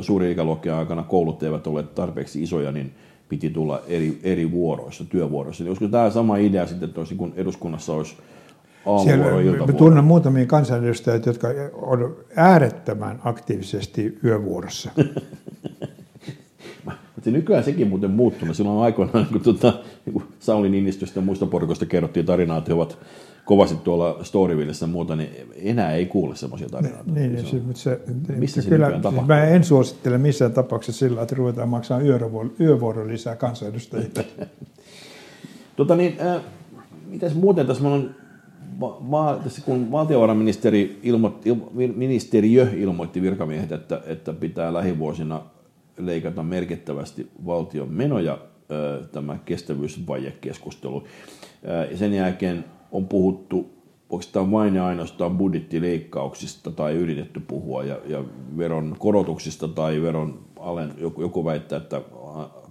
suuri 0.00 0.32
ikäluokkien 0.32 0.74
aikana 0.74 1.02
koulut 1.02 1.42
eivät 1.42 1.66
ole 1.66 1.82
tarpeeksi 1.82 2.42
isoja, 2.42 2.72
niin 2.72 2.92
piti 3.28 3.50
tulla 3.50 3.80
eri, 3.86 4.18
eri 4.22 4.50
vuoroissa, 4.50 5.04
työvuoroissa. 5.04 5.64
Niin 5.64 5.70
olisiko 5.70 5.88
tämä 5.88 6.10
sama 6.10 6.36
idea 6.36 6.66
sitten, 6.66 6.88
että 6.88 7.00
olisi, 7.00 7.14
kun 7.14 7.32
eduskunnassa 7.36 7.92
olisi 7.92 8.14
aamuvuoro 8.86 9.40
ja 9.40 9.66
mä 9.66 9.72
tunnen 9.72 10.04
muutamia 10.04 10.46
kansanedustajia, 10.46 11.22
jotka 11.26 11.48
on 11.74 12.16
äärettömän 12.36 13.20
aktiivisesti 13.24 14.18
yövuorossa. 14.24 14.90
Mutta 17.14 17.30
nykyään 17.30 17.64
sekin 17.64 17.88
muuten 17.88 18.10
muuttunut. 18.10 18.56
Silloin 18.56 18.78
aikoinaan, 18.78 19.26
kun 19.32 19.40
tuota, 19.40 19.72
niin 20.06 20.22
Sauli 20.38 20.68
Niinistöstä 20.68 21.18
ja 21.20 21.24
muista 21.24 21.46
porukoista 21.46 21.86
kerrottiin 21.86 22.26
tarinaa, 22.26 22.58
että 22.58 22.70
he 22.70 22.74
ovat 22.74 22.98
kovasti 23.46 23.76
tuolla 23.76 24.18
Storyvillessä 24.24 24.84
ja 24.86 24.90
muuta, 24.92 25.16
niin 25.16 25.30
enää 25.62 25.92
ei 25.92 26.06
kuule 26.06 26.36
semmoisia 26.36 26.68
tarinoita. 26.68 27.12
Niin, 27.12 27.32
niin, 27.32 27.44
Se 27.44 27.50
se, 27.50 27.56
on- 27.56 27.62
mutta 27.62 27.80
se, 27.82 28.00
Missä 28.36 28.62
se 28.62 28.68
kyllä, 28.68 28.90
tapahtuu? 28.90 29.22
mä 29.22 29.44
en 29.44 29.64
suosittele 29.64 30.18
missään 30.18 30.52
tapauksessa 30.52 30.98
sillä, 31.06 31.22
että 31.22 31.34
ruvetaan 31.34 31.68
maksamaan 31.68 32.06
yövuoro, 32.60 33.08
lisää 33.08 33.36
kansanedustajille. 33.36 34.26
Tota 35.76 35.96
niin, 35.96 36.16
äh, 36.20 36.42
mitäs 37.06 37.34
muuten 37.34 37.66
tässä 37.66 37.88
on, 37.88 38.14
va, 38.80 38.98
va, 39.10 39.40
tässä 39.44 39.62
kun 39.64 39.92
valtiovarainministeri 39.92 41.00
ilmoitti, 41.02 41.50
il, 41.50 41.92
ministeriö 41.96 42.68
ilmoitti 42.76 43.22
virkamiehet, 43.22 43.72
että, 43.72 44.00
että 44.06 44.32
pitää 44.32 44.72
lähivuosina 44.72 45.42
leikata 45.98 46.42
merkittävästi 46.42 47.30
valtion 47.46 47.92
menoja, 47.92 48.32
äh, 48.32 49.08
tämä 49.12 49.38
kestävyysvajekeskustelu. 49.44 51.04
Äh, 51.68 51.98
sen 51.98 52.14
jälkeen 52.14 52.64
on 52.92 53.08
puhuttu 53.08 53.76
oikeastaan 54.10 54.50
vain 54.50 54.74
ja 54.74 54.86
ainoastaan 54.86 55.38
budjettileikkauksista 55.38 56.70
tai 56.70 56.94
yritetty 56.94 57.40
puhua 57.40 57.84
ja, 57.84 57.98
ja 58.06 58.24
veron 58.56 58.96
korotuksista 58.98 59.68
tai 59.68 60.02
veron 60.02 60.38
alen, 60.60 60.94
joku, 60.98 61.22
joku 61.22 61.44
väittää, 61.44 61.76
että 61.76 62.02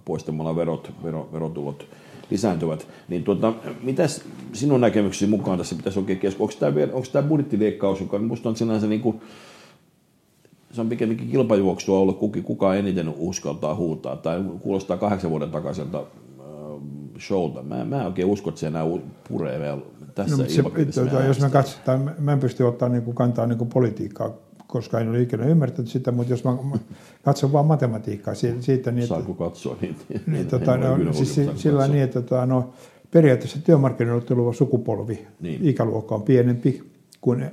poistamalla 0.04 0.56
verot, 0.56 0.92
vero, 1.04 1.28
verotulot 1.32 1.86
lisääntyvät. 2.30 2.88
Niin 3.08 3.24
tuota, 3.24 3.52
mitäs 3.82 4.24
sinun 4.52 4.80
näkemyksesi 4.80 5.26
mukaan 5.26 5.58
tässä 5.58 5.74
pitäisi 5.74 5.98
oikein 5.98 6.18
keskustella? 6.18 6.82
Onko 6.92 7.06
tämä, 7.12 7.28
budjettileikkaus, 7.28 8.00
joka 8.00 8.18
minusta 8.18 8.48
on 8.48 8.56
sinänsä 8.56 8.86
niin 8.86 9.00
kuin, 9.00 9.20
se 10.72 10.80
on 10.80 10.88
pikemminkin 10.88 11.30
kilpajuoksua 11.30 11.98
ollut, 11.98 12.18
kuka, 12.18 12.40
kuka 12.42 12.74
eniten 12.74 13.14
uskaltaa 13.18 13.74
huutaa, 13.74 14.16
tai 14.16 14.44
kuulostaa 14.60 14.96
kahdeksan 14.96 15.30
vuoden 15.30 15.50
takaiselta 15.50 16.04
showlta. 17.18 17.62
Mä, 17.62 17.84
mä 17.84 18.00
en 18.00 18.06
oikein 18.06 18.28
usko, 18.28 18.48
että 18.50 18.60
se 18.60 18.66
enää 18.66 18.84
puree 19.28 19.60
vielä 19.60 19.78
tässä 20.14 20.36
No, 20.36 20.44
se, 20.48 20.62
tuota, 20.62 21.10
jos 21.12 21.14
äänestä. 21.18 21.48
katsotaan, 21.50 22.00
mä- 22.00 22.14
mä 22.18 22.32
en 22.32 22.40
pysty 22.40 22.62
ottaa 22.62 22.88
niin 22.88 23.02
kuin 23.02 23.14
kantaa 23.14 23.46
niin 23.46 23.58
kuin 23.58 23.70
politiikkaa, 23.70 24.30
koska 24.66 25.00
en 25.00 25.08
ole 25.08 25.20
ikinä 25.20 25.44
ymmärtänyt 25.46 25.90
sitä, 25.90 26.12
mutta 26.12 26.32
jos 26.32 26.44
mä 26.44 26.50
mä 26.52 26.76
katson 27.24 27.52
vaan 27.52 27.66
matematiikkaa 27.66 28.34
siitä, 28.34 28.62
siitä 28.62 28.90
niin, 28.90 29.02
että, 29.04 29.14
Saako 29.14 29.34
katsoa 29.34 29.76
niitä? 29.80 30.00
niin, 30.26 30.46
tota, 30.46 30.74
En 30.74 30.82
ole 30.88 30.96
kyllä 30.96 31.10
no, 31.10 31.12
siis 31.16 31.34
sillä 31.34 31.52
katsoa. 31.52 31.86
niin, 31.88 32.02
että 32.02 32.22
tota, 32.22 32.46
no, 32.46 32.70
periaatteessa 33.10 33.58
työmarkkinoilta 33.64 34.26
tuleva 34.26 34.52
sukupolvi, 34.52 35.14
Niin. 35.14 35.26
niin. 35.40 35.66
ikäluokka 35.70 36.14
on 36.14 36.22
pienempi 36.22 36.82
kuin 37.20 37.42
ä- 37.42 37.50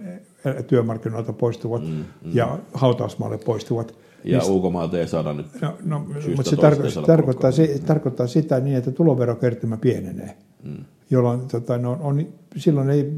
työmarkkinoilta 0.68 1.34
poistuvat 1.34 1.82
mm, 1.84 1.90
mm. 1.90 2.04
ja 2.34 2.58
hautausmaalle 2.74 3.38
poistuvat. 3.38 3.94
Ja 4.26 4.40
Niin- 4.40 4.52
ulkomailta 4.52 5.00
ei 5.00 5.08
saada 5.08 5.34
nyt 5.34 5.46
No, 5.62 5.78
no, 5.84 6.06
syystä 6.14 6.32
mutta 6.36 6.50
se, 6.50 6.56
tarko- 6.56 7.06
tarkoittaa, 7.06 7.52
se 7.52 7.80
tarkoittaa 7.86 8.28
sitä 8.28 8.60
niin, 8.60 8.78
että 8.78 8.92
tuloverokertymä 8.92 9.78
pienenee, 9.78 10.38
mm. 10.64 10.86
jolloin 11.10 11.42
tota, 11.48 11.78
no, 11.78 11.98
on, 12.02 12.28
silloin 12.58 12.90
ei 12.90 13.12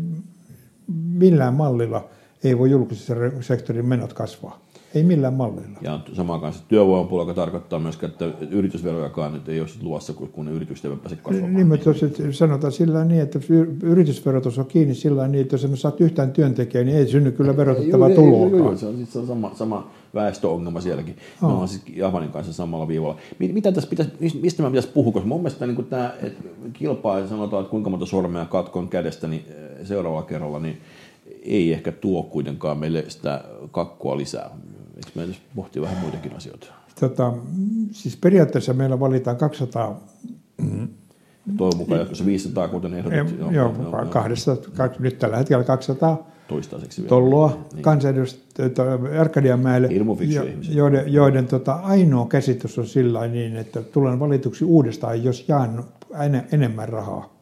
millään 0.94 1.54
mallilla 1.54 2.10
ei 2.44 2.58
voi 2.58 2.72
julkisen 2.72 3.18
sektorin 3.42 3.86
menot 3.86 4.14
kasvaa. 4.14 4.60
Ei 4.96 5.04
millään 5.04 5.34
mallilla. 5.34 5.78
Ja 5.82 6.00
samaan 6.14 6.42
kanssa 6.42 6.64
työvoimapula, 6.68 7.22
joka 7.22 7.34
tarkoittaa 7.34 7.80
myös, 7.80 8.00
että 8.04 8.26
yritysverojakaan 8.52 9.34
nyt 9.34 9.50
ei 9.50 9.60
ole 9.60 9.68
sit 9.68 9.84
luvassa, 9.84 10.14
kun, 10.14 10.30
kun 10.30 10.46
ne 10.46 10.52
yritykset 10.52 10.86
eivät 10.86 11.02
pääse 11.02 11.16
kasvamaan. 11.16 11.54
Niin, 11.54 11.68
mutta 11.68 11.90
jos 11.90 12.38
sanotaan 12.38 12.74
sillä 12.74 13.06
niin, 13.06 13.22
että 13.22 13.40
yritysverotus 13.84 14.60
on 14.60 14.66
kiinni 14.66 14.96
sillä 14.96 15.28
niin, 15.28 15.42
että 15.42 15.54
jos 15.54 15.66
emme 15.66 15.78
saat 15.78 16.02
yhtään 16.02 16.32
työntekijää, 16.32 16.84
niin 16.84 16.98
ei 16.98 17.08
synny 17.08 17.32
kyllä 17.32 17.58
verotettavaa 17.58 18.10
Joo, 18.10 18.26
joo, 18.28 18.58
joo. 18.58 18.78
Se 18.78 18.86
on, 18.86 19.06
se 19.06 19.20
on 19.20 19.28
sama, 19.28 19.52
sama 19.56 19.92
väestöongelma 20.16 20.82
sielläkin. 20.82 21.18
Oh. 21.42 21.50
Ne 21.50 21.56
on 21.56 21.68
siis 21.68 21.82
Japanin 21.96 22.32
kanssa 22.32 22.54
samalla 22.54 22.88
viivalla. 22.88 23.18
Mi- 23.40 23.54
Mitä 23.54 23.72
tässä 23.72 23.90
pitäisi, 23.90 24.12
mis- 24.20 24.42
mistä 24.42 24.64
mä 24.64 24.70
pitäisi 24.70 24.88
puhua? 24.88 25.12
Koska 25.12 25.28
mun 25.28 25.40
mielestä 25.40 25.68
niin 25.68 25.86
tämä, 25.86 26.14
että 26.24 26.44
kilpaa 26.74 27.20
ja 27.20 27.28
sanotaan, 27.28 27.62
että 27.62 27.72
kuinka 27.72 27.90
monta 27.90 28.06
sormea 28.06 28.46
katkon 28.46 28.88
kädestä 28.90 29.28
niin 29.28 29.46
eh, 29.50 29.88
seuraavalla 29.88 30.26
kerralla, 30.26 30.60
niin 30.60 30.82
ei 31.42 31.74
ehkä 31.74 31.92
tuo 31.92 32.24
kuitenkaan 32.24 32.78
meille 32.78 33.06
sitä 33.08 33.44
kakkua 33.72 34.18
lisää. 34.18 34.50
Eikö 34.96 35.10
meidän 35.16 35.34
pitäisi 35.34 35.42
pohtia 35.56 35.82
vähän 35.82 35.98
muitakin 35.98 36.36
asioita? 36.38 36.68
Tota, 37.00 37.34
siis 37.92 38.18
periaatteessa 38.18 38.74
meillä 38.74 39.00
valitaan 39.00 39.38
200, 39.38 40.00
Toivon 41.58 41.78
mukaan 41.78 42.00
jatkossa 42.00 42.26
500, 42.26 42.68
kuten 42.68 42.94
ehdotit. 42.94 43.40
joo, 43.40 43.52
joo, 43.52 43.74
kahdesta, 44.10 44.58
kaksi, 44.78 45.02
nyt 45.02 45.20
tällä 45.20 45.38
hetkellä 45.38 45.64
200 45.64 46.28
toistaiseksi 46.48 47.02
vielä. 47.02 47.10
Tolloa 47.10 47.66
Niin. 47.74 47.84
kansanedustajat 47.84 48.80
Arkadianmäelle, 49.20 49.90
Hirmu 49.90 50.16
fiksuja 50.16 50.44
jo- 50.44 50.52
joiden, 50.72 51.14
joiden 51.14 51.48
tota, 51.48 51.74
ainoa 51.74 52.28
käsitys 52.28 52.80
on 52.80 52.88
sillä 52.88 53.28
niin, 53.28 53.56
että 53.56 53.82
tulen 53.82 54.20
valituksi 54.20 54.66
uudestaan, 54.66 55.24
jos 55.24 55.46
jaan 55.48 55.84
ene- 56.26 56.46
enemmän 56.52 56.90
rahaa. 56.90 57.36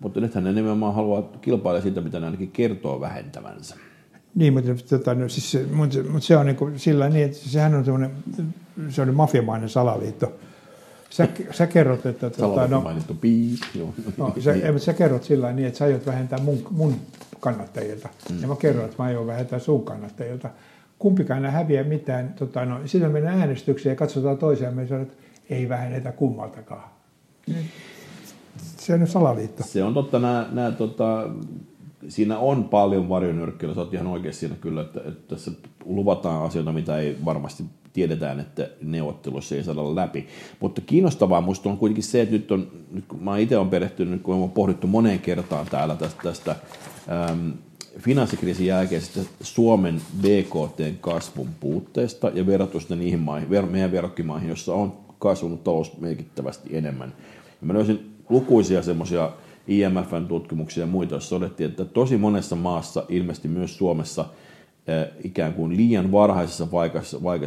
Mutta 0.00 0.20
nythän 0.20 0.44
ne 0.44 0.52
nimenomaan 0.52 0.94
haluaa 0.94 1.22
kilpailla 1.40 1.80
siitä, 1.80 2.00
mitä 2.00 2.20
ne 2.20 2.26
ainakin 2.26 2.50
kertoo 2.50 3.00
vähentävänsä. 3.00 3.76
Niin, 4.34 4.52
mutta, 4.52 4.70
tota, 4.88 5.14
no, 5.14 5.28
siis 5.28 5.50
se, 5.50 5.66
mutta, 5.72 5.98
mutta 6.02 6.26
se 6.26 6.36
on 6.36 6.46
niin 6.46 6.56
kuin 6.56 6.78
sillä 6.78 7.08
niin, 7.08 7.24
että 7.24 7.38
sehän 7.38 7.74
on 7.74 7.84
semmoinen, 7.84 8.10
se 8.88 9.02
on 9.02 9.14
mafiamainen 9.14 9.68
salaliitto. 9.68 10.32
Sä, 11.10 11.28
sä 11.50 11.66
kerrot, 11.66 12.06
että 12.06 12.30
tota, 12.30 12.40
Salatin 12.40 12.70
no, 12.70 12.80
mainittu 12.80 13.14
piip. 13.14 13.58
Joo. 13.74 13.94
no, 14.16 14.34
sä, 14.40 14.54
mutta 14.72 14.84
sä 14.84 14.92
kerrot 14.92 15.24
sillä 15.24 15.52
niin, 15.52 15.66
että 15.68 15.78
sä 15.78 15.84
aiot 15.84 16.06
vähentää 16.06 16.38
mun, 16.38 16.58
mun 16.70 16.94
kannattajilta. 17.42 18.08
Mm. 18.30 18.42
Ja 18.42 18.48
mä 18.48 18.56
kerron, 18.56 18.84
että 18.84 18.96
mä 18.98 19.04
aion 19.04 19.26
vähentää 19.26 19.58
sun 19.58 19.84
kannattajilta. 19.84 20.50
Kumpikaan 20.98 21.44
ei 21.44 21.50
häviä 21.50 21.84
mitään. 21.84 22.34
Tota, 22.34 22.64
no, 22.64 22.86
sitten 22.86 23.10
mennään 23.10 23.40
äänestykseen 23.40 23.92
ja 23.92 23.96
katsotaan 23.96 24.38
toisiaan 24.38 24.78
ja 24.78 24.86
sanotaan, 24.86 25.02
että 25.02 25.22
ei 25.50 25.68
vähennetä 25.68 26.12
kummaltakaan. 26.12 26.90
Niin, 27.46 27.66
Se 28.76 28.94
on 28.94 29.06
salaliitto. 29.06 29.62
Se 29.62 29.84
on 29.84 29.94
totta, 29.94 30.18
nämä, 30.18 30.46
nämä, 30.52 30.70
tota, 30.70 31.30
siinä 32.08 32.38
on 32.38 32.64
paljon 32.64 33.08
varjonyrkkeillä, 33.08 33.74
sä 33.74 33.80
oot 33.80 33.94
ihan 33.94 34.06
oikein 34.06 34.34
siinä 34.34 34.54
kyllä, 34.60 34.80
että, 34.80 35.00
että 35.00 35.34
tässä 35.34 35.50
luvataan 35.84 36.42
asioita, 36.42 36.72
mitä 36.72 36.98
ei 36.98 37.16
varmasti 37.24 37.64
tiedetään, 37.92 38.40
että 38.40 38.70
neuvottelussa 38.82 39.54
ei 39.54 39.64
saada 39.64 39.94
läpi. 39.94 40.26
Mutta 40.60 40.80
kiinnostavaa 40.80 41.40
musta 41.40 41.68
on 41.68 41.78
kuitenkin 41.78 42.04
se, 42.04 42.20
että 42.20 42.32
nyt, 42.34 42.50
on, 42.50 42.68
nyt 42.90 43.04
kun 43.06 43.22
mä 43.22 43.38
itse 43.38 43.58
olen 43.58 43.70
perehtynyt, 43.70 44.12
nyt 44.12 44.22
kun 44.22 44.34
on 44.34 44.50
pohdittu 44.50 44.86
moneen 44.86 45.18
kertaan 45.18 45.66
täällä 45.66 45.96
tästä, 45.96 46.22
tästä 46.22 46.56
äm, 47.30 47.52
finanssikriisin 47.98 48.66
jälkeisestä 48.66 49.20
Suomen 49.40 50.00
BKTn 50.20 50.94
kasvun 51.00 51.48
puutteesta 51.60 52.30
ja 52.34 52.46
verratusta 52.46 52.96
niihin 52.96 53.20
maihin, 53.20 53.48
ver- 53.48 53.70
meidän 53.70 53.92
verrokkimaihin, 53.92 54.48
joissa 54.48 54.74
on 54.74 54.92
kasvanut 55.18 55.64
talous 55.64 56.00
merkittävästi 56.00 56.76
enemmän. 56.76 57.12
Ja 57.60 57.66
mä 57.66 57.74
löysin 57.74 58.14
lukuisia 58.28 58.82
semmoisia 58.82 59.32
IMFn 59.68 60.26
tutkimuksia 60.28 60.82
ja 60.82 60.86
muita, 60.86 61.14
joissa 61.14 61.36
todettiin, 61.36 61.70
että 61.70 61.84
tosi 61.84 62.16
monessa 62.16 62.56
maassa, 62.56 63.04
ilmeisesti 63.08 63.48
myös 63.48 63.78
Suomessa, 63.78 64.24
eh, 64.86 65.06
ikään 65.24 65.54
kuin 65.54 65.76
liian 65.76 66.12
varhaisessa 66.12 66.70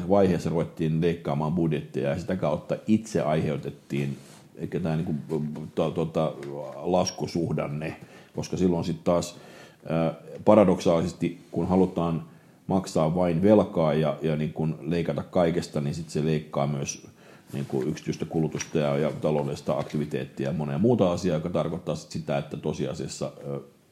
vaiheessa, 0.09 0.49
ruvettiin 0.49 1.01
leikkaamaan 1.01 1.53
budjettia 1.53 2.09
ja 2.09 2.19
sitä 2.19 2.35
kautta 2.35 2.75
itse 2.87 3.21
aiheutettiin 3.21 4.17
eikä 4.57 4.79
tämä 4.79 4.95
niin 4.95 5.17
kuin, 5.29 5.69
to, 5.75 5.91
tuota, 5.91 6.33
laskusuhdanne, 6.75 7.95
koska 8.35 8.57
silloin 8.57 8.85
sitten 8.85 9.03
taas 9.03 9.35
eh, 9.83 10.15
paradoksaalisesti, 10.45 11.39
kun 11.51 11.67
halutaan 11.67 12.23
maksaa 12.67 13.15
vain 13.15 13.41
velkaa 13.41 13.93
ja, 13.93 14.17
ja 14.21 14.35
niin 14.35 14.53
kuin 14.53 14.75
leikata 14.81 15.23
kaikesta, 15.23 15.81
niin 15.81 15.95
sitten 15.95 16.11
se 16.11 16.25
leikkaa 16.25 16.67
myös 16.67 17.07
niin 17.53 17.65
kuin 17.65 17.87
yksityistä 17.87 18.25
kulutusta 18.25 18.77
ja, 18.77 18.97
ja 18.97 19.11
taloudellista 19.11 19.79
aktiviteettia 19.79 20.49
ja 20.49 20.53
monia 20.53 20.77
muuta 20.77 21.11
asiaa, 21.11 21.37
joka 21.37 21.49
tarkoittaa 21.49 21.95
sit 21.95 22.11
sitä, 22.11 22.37
että 22.37 22.57
tosiasiassa 22.57 23.31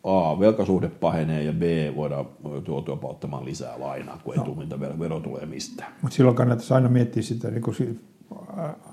A, 0.04 0.40
velkasuhde 0.40 0.90
pahenee 0.90 1.44
ja 1.44 1.54
B, 1.54 1.62
voidaan 1.96 2.26
joutua 2.68 2.96
pauttamaan 2.96 3.46
lisää 3.46 3.80
lainaa, 3.80 4.20
kun 4.24 4.34
ei 4.34 4.38
no. 4.38 4.44
tule 4.44 4.58
mitä 4.58 4.80
vero, 4.80 5.20
tulee 5.20 5.46
mistään. 5.46 5.94
Mutta 6.02 6.16
silloin 6.16 6.36
kannattaisi 6.36 6.74
aina 6.74 6.90
miettiä 6.90 7.24
sitä 7.24 7.52
niin 7.52 7.62
kuin, 7.62 8.02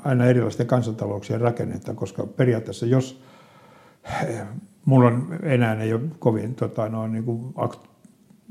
aina 0.04 0.26
erilaisten 0.26 0.66
kansantalouksien 0.66 1.40
rakennetta, 1.40 1.94
koska 1.94 2.26
periaatteessa 2.26 2.86
jos 2.86 3.22
mulla 4.84 5.08
on 5.08 5.38
enää 5.42 5.82
ei 5.82 5.92
ole 5.92 6.02
kovin 6.18 6.54
tota, 6.54 6.88
no, 6.88 7.06
niin 7.06 7.24
kuin 7.24 7.54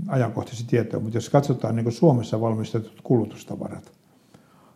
ajankohtaisia 0.07 0.67
tietoja, 0.69 0.99
mutta 0.99 1.17
jos 1.17 1.29
katsotaan 1.29 1.75
niin 1.75 1.83
kuin 1.83 1.93
Suomessa 1.93 2.41
valmistetut 2.41 3.01
kulutustavarat, 3.03 3.91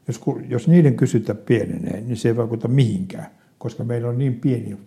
jos, 0.08 0.22
jos 0.50 0.68
niiden 0.68 0.96
kysyntä 0.96 1.36
pienenee, 1.36 2.02
niin 2.02 2.18
se 2.18 2.30
ei 2.30 2.38
vaikuta 2.38 2.68
mihinkään, 2.68 3.28
koska 3.58 3.84
meillä 3.84 4.10
on 4.10 4.18
niin 4.18 4.34
pieni 4.40 4.78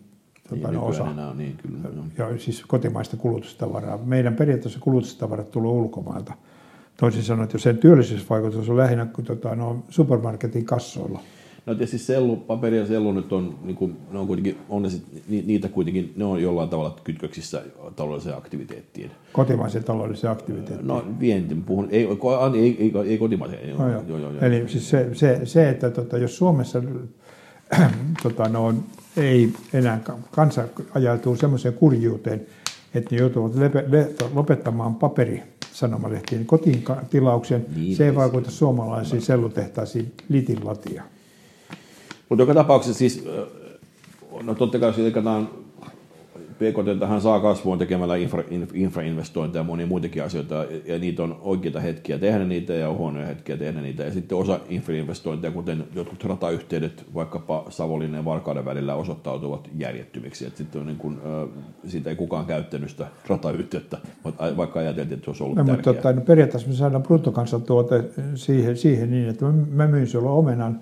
tota, 0.49 0.69
Niin, 0.69 0.75
no, 0.75 0.87
osa 0.87 1.05
on 1.05 1.39
niin 1.39 1.57
kyllä. 1.57 1.89
ja 2.19 2.39
siis 2.39 2.65
kotimaista 2.65 3.17
kulutustavaraa. 3.17 3.99
Meidän 3.99 4.37
periaatteessa 4.37 4.81
kulutustavarat 4.81 5.51
tulee 5.51 5.71
ulkomailta. 5.71 6.35
Toisin 6.97 7.23
sanoen, 7.23 7.45
että 7.45 7.55
jos 7.55 7.63
sen 7.63 7.79
työllisyysvaikutus 7.79 8.71
on 8.71 8.77
lähinnä 8.77 9.07
kuin 9.07 9.25
tota, 9.25 9.55
no, 9.55 9.85
supermarketin 9.89 10.65
kassoilla. 10.65 11.21
No 11.67 11.75
tietysti 11.75 11.99
sellu, 11.99 12.37
paperi 12.37 12.79
ja 12.79 12.87
sellu 12.87 13.13
nyt 13.13 13.33
on, 13.33 13.59
niin 13.65 13.77
kuin, 13.77 13.97
ne 14.11 14.19
on 14.19 14.27
kuitenkin, 14.27 14.57
on 14.69 14.83
ne 14.83 14.91
sit, 14.91 15.03
ni- 15.29 15.43
niitä 15.47 15.69
kuitenkin, 15.69 16.13
ne 16.17 16.25
on 16.25 16.43
jollain 16.43 16.69
tavalla 16.69 16.97
kytköksissä 17.05 17.63
taloudelliseen 17.97 18.37
aktiviteettiin. 18.37 19.11
Kotimaisen 19.33 19.85
taloudellisen 19.85 20.31
aktiviteetin. 20.31 20.87
No 20.87 21.05
vienti, 21.21 21.55
puhun, 21.55 21.89
ei, 21.91 22.07
ko- 22.07 22.57
ei, 22.57 22.77
ei, 22.79 22.93
ei 23.11 23.19
kotimaisen. 23.19 23.59
Ei, 23.59 23.73
No, 23.75 23.91
joo. 23.93 24.03
joo, 24.09 24.19
joo, 24.19 24.31
joo. 24.31 24.43
Eli 24.45 24.69
siis 24.69 24.91
se, 24.91 25.09
se, 25.13 25.41
se 25.45 25.69
että 25.69 25.91
tota, 25.91 26.19
jos 26.19 26.37
Suomessa 26.37 26.83
tota, 28.23 28.49
no, 28.49 28.75
ei 29.17 29.53
enää 29.73 29.99
ka- 30.05 30.19
kansa 30.31 30.65
ajautuu 30.95 31.37
semmoiseen 31.37 31.75
kurjuuteen, 31.75 32.47
että 32.95 33.15
ne 33.15 33.21
joutuvat 33.21 33.55
lepe, 33.55 33.85
le, 33.89 34.11
lopettamaan 34.35 34.95
paperisanomalehtiin 34.95 36.47
kotiin 36.47 36.83
ka- 36.83 37.03
tilauksen, 37.11 37.67
Niin, 37.77 37.97
se 37.97 38.05
ei 38.07 38.15
vaikuta 38.15 38.51
suomalaisiin 38.51 39.23
sellutehtaisiin 39.23 40.13
litin 40.29 40.59
latia. 40.67 41.03
Mutta 42.29 42.43
joka 42.43 42.55
tapauksessa 42.55 42.99
siis, 42.99 43.29
no 44.43 44.55
totta 44.55 44.79
kai 44.79 44.89
jos 44.89 44.99
leikataan 44.99 45.49
PKT 46.59 47.01
tähän 47.01 47.21
saa 47.21 47.41
kasvua 47.41 47.77
tekemällä 47.77 48.17
infra, 48.17 48.43
inf- 48.43 48.75
infrainvestointeja 48.75 49.61
ja 49.61 49.65
monia 49.65 49.87
muitakin 49.87 50.23
asioita, 50.25 50.67
ja, 50.87 50.99
niitä 50.99 51.23
on 51.23 51.39
oikeita 51.41 51.81
hetkiä 51.81 52.19
tehdä 52.19 52.45
niitä 52.45 52.73
ja 52.73 52.89
on 52.89 52.97
huonoja 52.97 53.27
hetkiä 53.27 53.57
tehdä 53.57 53.81
niitä. 53.81 54.03
Ja 54.03 54.13
sitten 54.13 54.39
osa 54.39 54.61
infrainvestointeja, 54.69 55.51
kuten 55.51 55.85
jotkut 55.95 56.25
ratayhteydet 56.25 57.05
vaikkapa 57.15 57.65
Savonlinnan 57.69 58.19
ja 58.19 58.25
Varkauden 58.25 58.65
välillä 58.65 58.95
osoittautuvat 58.95 59.69
järjettömiksi. 59.79 60.47
Et 60.47 60.57
sitten 60.57 60.81
on 60.81 60.87
niin 60.87 60.99
kuin, 60.99 61.19
siitä 61.87 62.11
ei 62.11 62.17
kukaan 62.17 62.47
käyttänyt 62.47 62.91
sitä 62.91 63.07
ratayhteyttä, 63.29 63.99
mutta 64.25 64.57
vaikka 64.57 64.81
ajateltiin, 64.81 65.15
että 65.15 65.25
se 65.25 65.31
olisi 65.31 65.43
ollut 65.45 65.57
No, 65.57 65.65
mutta 65.65 65.83
tärkeää. 65.83 65.95
tota, 66.03 66.13
no, 66.13 66.21
periaatteessa 66.21 66.69
me 66.69 66.75
saadaan 66.75 67.03
bruttokansantuote 67.03 68.05
siihen, 68.35 68.77
siihen 68.77 69.11
niin, 69.11 69.29
että 69.29 69.45
mä, 69.45 69.53
mä 69.73 69.87
myyn 69.87 70.07
sulle 70.07 70.31
omenan, 70.31 70.81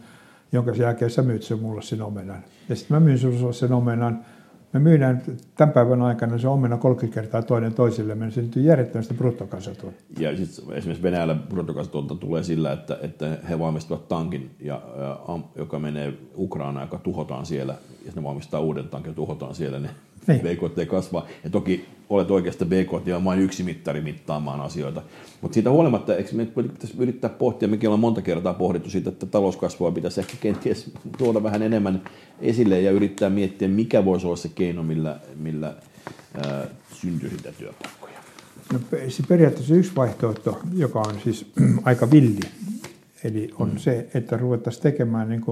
jonka 0.55 0.71
jälkeen 0.71 1.11
sä 1.11 1.23
myyt 1.23 1.43
sen 1.43 1.59
mulle 1.59 1.83
sen 1.83 2.03
omenan. 2.03 2.45
Ja 2.69 2.77
sitten 2.77 2.97
mä 2.97 3.01
myyn 3.01 3.19
sulle 3.19 3.53
sen 3.53 3.73
omenan, 3.73 4.25
me 4.73 4.81
myydään 4.81 5.23
tämän 5.57 5.73
päivän 5.73 6.03
aikana 6.03 6.39
se 6.39 6.49
omena 6.49 6.77
30 6.77 7.21
kertaa 7.21 7.43
toinen 7.43 7.75
toisille, 7.75 8.15
me 8.15 8.31
syntyy 8.31 8.63
järjettömästi 8.63 9.15
bruttokansantuotetta. 9.15 10.23
Ja 10.23 10.37
sit 10.37 10.49
esimerkiksi 10.73 11.03
Venäjällä 11.03 11.35
bruttokansantuotanto 11.35 12.15
tulee 12.27 12.43
sillä, 12.43 12.73
että, 12.73 12.99
että 13.03 13.39
he 13.49 13.59
valmistavat 13.59 14.09
tankin, 14.09 14.51
ja, 14.61 14.83
ja, 14.99 15.21
am- 15.29 15.45
joka 15.57 15.79
menee 15.79 16.13
Ukrainaan, 16.37 16.87
joka 16.87 16.99
tuhotaan 16.99 17.47
siellä, 17.47 17.75
ja 18.07 18.13
ne 18.17 18.23
valmistaa 18.23 18.61
uuden 18.61 18.89
tankin 18.89 19.11
ja 19.11 19.15
tuhotaan 19.15 19.55
siellä, 19.55 19.79
niin, 19.79 19.91
Niin. 20.27 20.41
BKT 20.57 20.89
kasvaa. 20.91 21.27
Ja 21.45 21.51
toki 21.51 21.85
olet 22.11 22.31
oikeasta 22.31 22.65
BKT 22.65 23.09
on 23.17 23.25
vain 23.25 23.41
yksi 23.41 23.63
mittari 23.63 24.01
mittaamaan 24.01 24.61
asioita. 24.61 25.03
Mutta 25.41 25.55
siitä 25.55 25.71
huolimatta, 25.71 26.17
eikö 26.17 26.31
me 26.35 26.47
pitäisi 26.47 26.95
yrittää 26.99 27.31
pohtia, 27.31 27.69
mekin 27.69 27.89
ollaan 27.89 28.01
monta 28.01 28.23
kertaa 28.23 28.55
pohdittu 28.55 28.91
siitä, 28.91 29.11
että 29.11 29.27
talouskasvua 29.27 29.93
pitäisi 29.93 30.21
ehkä 30.21 30.35
kenties 30.41 30.91
tuoda 31.19 31.43
vähän 31.43 31.63
enemmän 31.63 32.03
esille 32.41 32.81
ja 32.81 32.91
yrittää 32.91 33.31
miettiä, 33.31 33.69
mikä 33.69 34.05
voisi 34.05 34.27
olla 34.27 34.37
se 34.37 34.51
keino, 34.55 34.83
millä, 34.83 35.21
millä 35.37 35.75
ää, 36.35 36.67
syntyy 36.93 37.31
sitä 37.31 37.53
työpaikkoja. 37.53 38.15
No, 38.73 38.81
se 39.09 39.23
periaatteessa 39.29 39.75
yksi 39.75 39.93
vaihtoehto, 39.97 40.61
joka 40.77 41.01
on 41.01 41.21
siis 41.25 41.47
aika 41.85 42.11
villi, 42.11 42.41
eli 43.25 43.51
on 43.59 43.71
mm. 43.71 43.79
se, 43.79 44.09
että 44.15 44.37
ruvettaisiin 44.37 44.83
tekemään 44.83 45.29
niin 45.29 45.45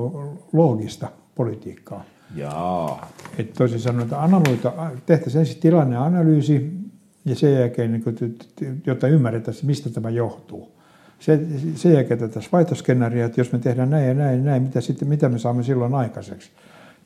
loogista 0.52 1.08
politiikkaa. 1.34 2.04
Jaa, 2.36 3.08
Et 3.38 3.52
toisin 3.52 3.80
sanoen, 3.80 4.02
että 4.02 4.22
analyta, 4.22 4.72
tehtäisiin 5.06 5.40
ensin 5.40 5.60
tilanneanalyysi 5.60 6.72
ja 7.24 7.34
sen 7.34 7.54
jälkeen, 7.54 7.92
niin 7.92 8.02
t- 8.02 8.86
jotta 8.86 9.08
ymmärretään, 9.08 9.56
mistä 9.62 9.90
tämä 9.90 10.10
johtuu. 10.10 10.72
Se, 11.18 11.40
sen 11.74 11.92
jälkeen 11.92 12.20
tätä 12.20 12.40
vaihtoskenaaria, 12.52 13.26
että 13.26 13.40
jos 13.40 13.52
me 13.52 13.58
tehdään 13.58 13.90
näin 13.90 14.08
ja 14.08 14.14
näin 14.14 14.38
ja 14.38 14.44
näin, 14.44 14.62
mitä, 14.62 14.80
sitten, 14.80 15.08
mitä 15.08 15.28
me 15.28 15.38
saamme 15.38 15.62
silloin 15.62 15.94
aikaiseksi. 15.94 16.50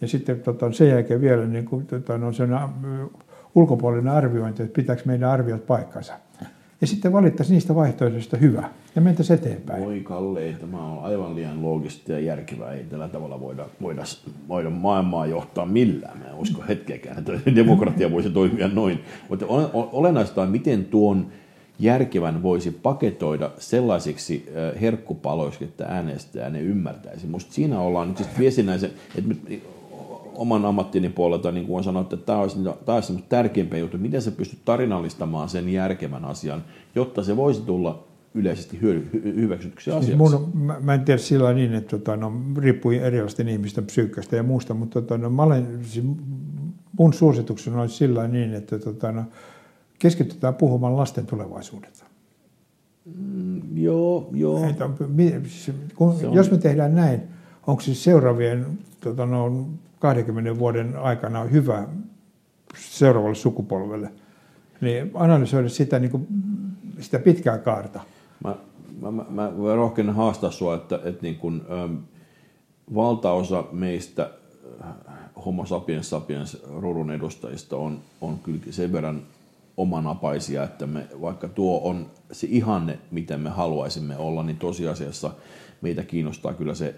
Ja 0.00 0.09
sitten 0.09 0.40
tota, 0.40 0.73
sen 0.73 0.88
jälkeen 0.88 1.21
vielä 1.21 1.47
niin 1.47 1.64
kuin, 1.64 1.87
tota, 1.87 2.18
no, 2.18 2.33
sen, 2.33 2.52
ä, 2.52 2.68
ulkopuolinen 3.54 4.12
arviointi, 4.12 4.62
että 4.62 4.75
pitääkö 4.75 5.02
meidän 5.04 5.30
arviot 5.30 5.66
paikkansa. 5.66 6.14
Ja 6.80 6.87
sitten 6.87 7.12
valittaisiin 7.12 7.54
niistä 7.54 7.75
vaihtoehdoista 7.75 8.37
hyvä 8.37 8.71
ja 8.97 9.02
mentäisiin 9.02 9.38
eteenpäin. 9.38 9.85
Voi 9.85 10.00
Kalle, 10.00 10.56
tämä 10.61 10.92
on 10.92 11.04
aivan 11.04 11.35
liian 11.35 11.62
loogista 11.62 12.12
ja 12.12 12.21
järkevää. 12.21 12.73
Ei 12.73 12.85
tällä 12.85 13.09
tavalla 13.09 13.40
voida, 13.40 13.66
voida, 13.83 14.02
voida 14.49 14.71
maailmaa 14.71 15.26
johtaa 15.26 15.66
millään. 15.66 16.18
Mä 16.18 16.25
en 16.25 16.35
usko 16.35 16.64
hetkeäkään, 16.68 17.18
että 17.18 17.33
demokratia 17.56 18.12
voisi 18.12 18.30
toimia 18.30 18.68
noin. 18.68 19.00
Mutta 19.28 19.47
ole- 19.47 19.71
ole- 19.73 19.88
olennaista 19.92 20.42
on, 20.42 20.50
miten 20.50 20.85
tuon 20.85 21.26
järkevän 21.78 22.42
voisi 22.42 22.71
paketoida 22.71 23.50
sellaisiksi 23.59 24.49
äh, 24.49 24.80
herkkupaloiksi, 24.80 25.64
että 25.64 25.85
äänestäjä 25.85 26.50
ne 26.50 26.61
ymmärtäisi. 26.61 27.26
Musta 27.26 27.52
siinä 27.52 27.80
ollaan 27.80 28.09
nyt 28.09 28.16
siis 28.16 28.38
viestinnäisen, 28.38 28.90
että 29.18 29.35
oman 30.37 30.64
ammattini 30.64 31.09
puolelta, 31.09 31.52
niin 31.52 31.66
kuin 31.66 31.85
sanoit, 31.85 32.12
että 32.12 32.26
tämä 32.26 32.38
olisi, 32.38 32.59
tämä 32.85 32.97
olisi 32.97 33.25
tärkeimpiä 33.28 33.78
juttu, 33.78 33.99
miten 33.99 34.23
sä 34.23 34.31
pystyt 34.31 34.59
tarinallistamaan 34.64 35.49
sen 35.49 35.69
järkevän 35.69 36.25
asian, 36.25 36.64
jotta 36.95 37.23
se 37.23 37.37
voisi 37.37 37.62
tulla 37.62 38.05
yleisesti 38.35 38.81
hyödy, 38.81 39.09
hy, 39.12 39.35
hyväksytyksi 39.37 39.85
siis 39.85 39.97
asiaksi. 39.97 40.16
Mun, 40.16 40.50
mä, 40.55 40.76
mä 40.81 40.95
en 40.95 41.05
tiedä 41.05 41.19
sillä 41.19 41.52
niin, 41.52 41.75
että 41.75 41.99
tota, 41.99 42.16
no, 42.16 42.33
riippuu 42.59 42.93
erilaisten 42.93 43.49
ihmisten 43.49 43.87
psyykkästä 43.87 44.37
ja 44.37 44.43
muusta, 44.43 44.75
mutta 44.75 45.00
tota, 45.00 45.19
no, 45.19 45.31
mä 45.31 45.43
olen, 45.43 45.78
siis 45.83 46.07
mun 46.99 47.12
suositukseni 47.12 47.76
olisi 47.76 47.97
sillä 47.97 48.28
niin, 48.28 48.55
että 48.55 48.78
tota, 48.78 49.12
no, 49.12 49.25
keskitytään 49.99 50.55
puhumaan 50.55 50.97
lasten 50.97 51.26
tulevaisuudesta. 51.26 52.05
Mm, 53.14 53.76
joo, 53.76 54.28
joo. 54.33 54.64
Että, 54.64 54.90
kun, 55.95 56.14
jos 56.33 56.50
me 56.50 56.59
tehdään 56.59 56.95
näin, 56.95 57.23
onko 57.66 57.82
siis 57.82 58.04
seuraavien 58.04 58.78
tota, 59.00 59.26
no, 59.26 59.66
20 59.99 60.58
vuoden 60.58 60.96
aikana 60.96 61.44
hyvä 61.44 61.87
seuraavalle 62.78 63.35
sukupolvelle, 63.35 64.12
niin 64.80 65.11
analysoida 65.14 65.68
sitä, 65.68 65.99
niin 65.99 66.11
kuin, 66.11 66.26
sitä 67.00 67.18
pitkää 67.18 67.58
kaarta. 67.58 68.00
Mä, 68.44 68.54
mä, 69.00 69.11
mä, 69.11 69.25
mä 69.30 69.75
rohkenen 69.75 70.14
haastaa 70.14 70.50
sinua, 70.50 70.75
että, 70.75 71.00
että 71.04 71.23
niin 71.23 71.37
kuin, 71.37 71.62
äm, 71.85 71.99
valtaosa 72.94 73.64
meistä 73.73 74.30
äh, 74.85 74.94
homo 75.44 75.66
sapiens 75.66 76.11
sapiens 76.11 76.62
rurun 76.76 77.11
edustajista 77.11 77.76
on, 77.76 78.00
on 78.20 78.38
kyllä 78.38 78.61
sen 78.70 78.92
verran 78.92 79.23
omanapaisia, 79.76 80.64
että 80.64 80.87
me, 80.87 81.06
vaikka 81.20 81.49
tuo 81.49 81.80
on 81.85 82.06
se 82.32 82.46
ihanne, 82.50 82.99
miten 83.11 83.40
me 83.40 83.50
haluaisimme 83.50 84.16
olla, 84.16 84.42
niin 84.42 84.56
tosiasiassa 84.56 85.30
meitä 85.80 86.02
kiinnostaa 86.02 86.54
kyllä 86.54 86.75
se 86.75 86.94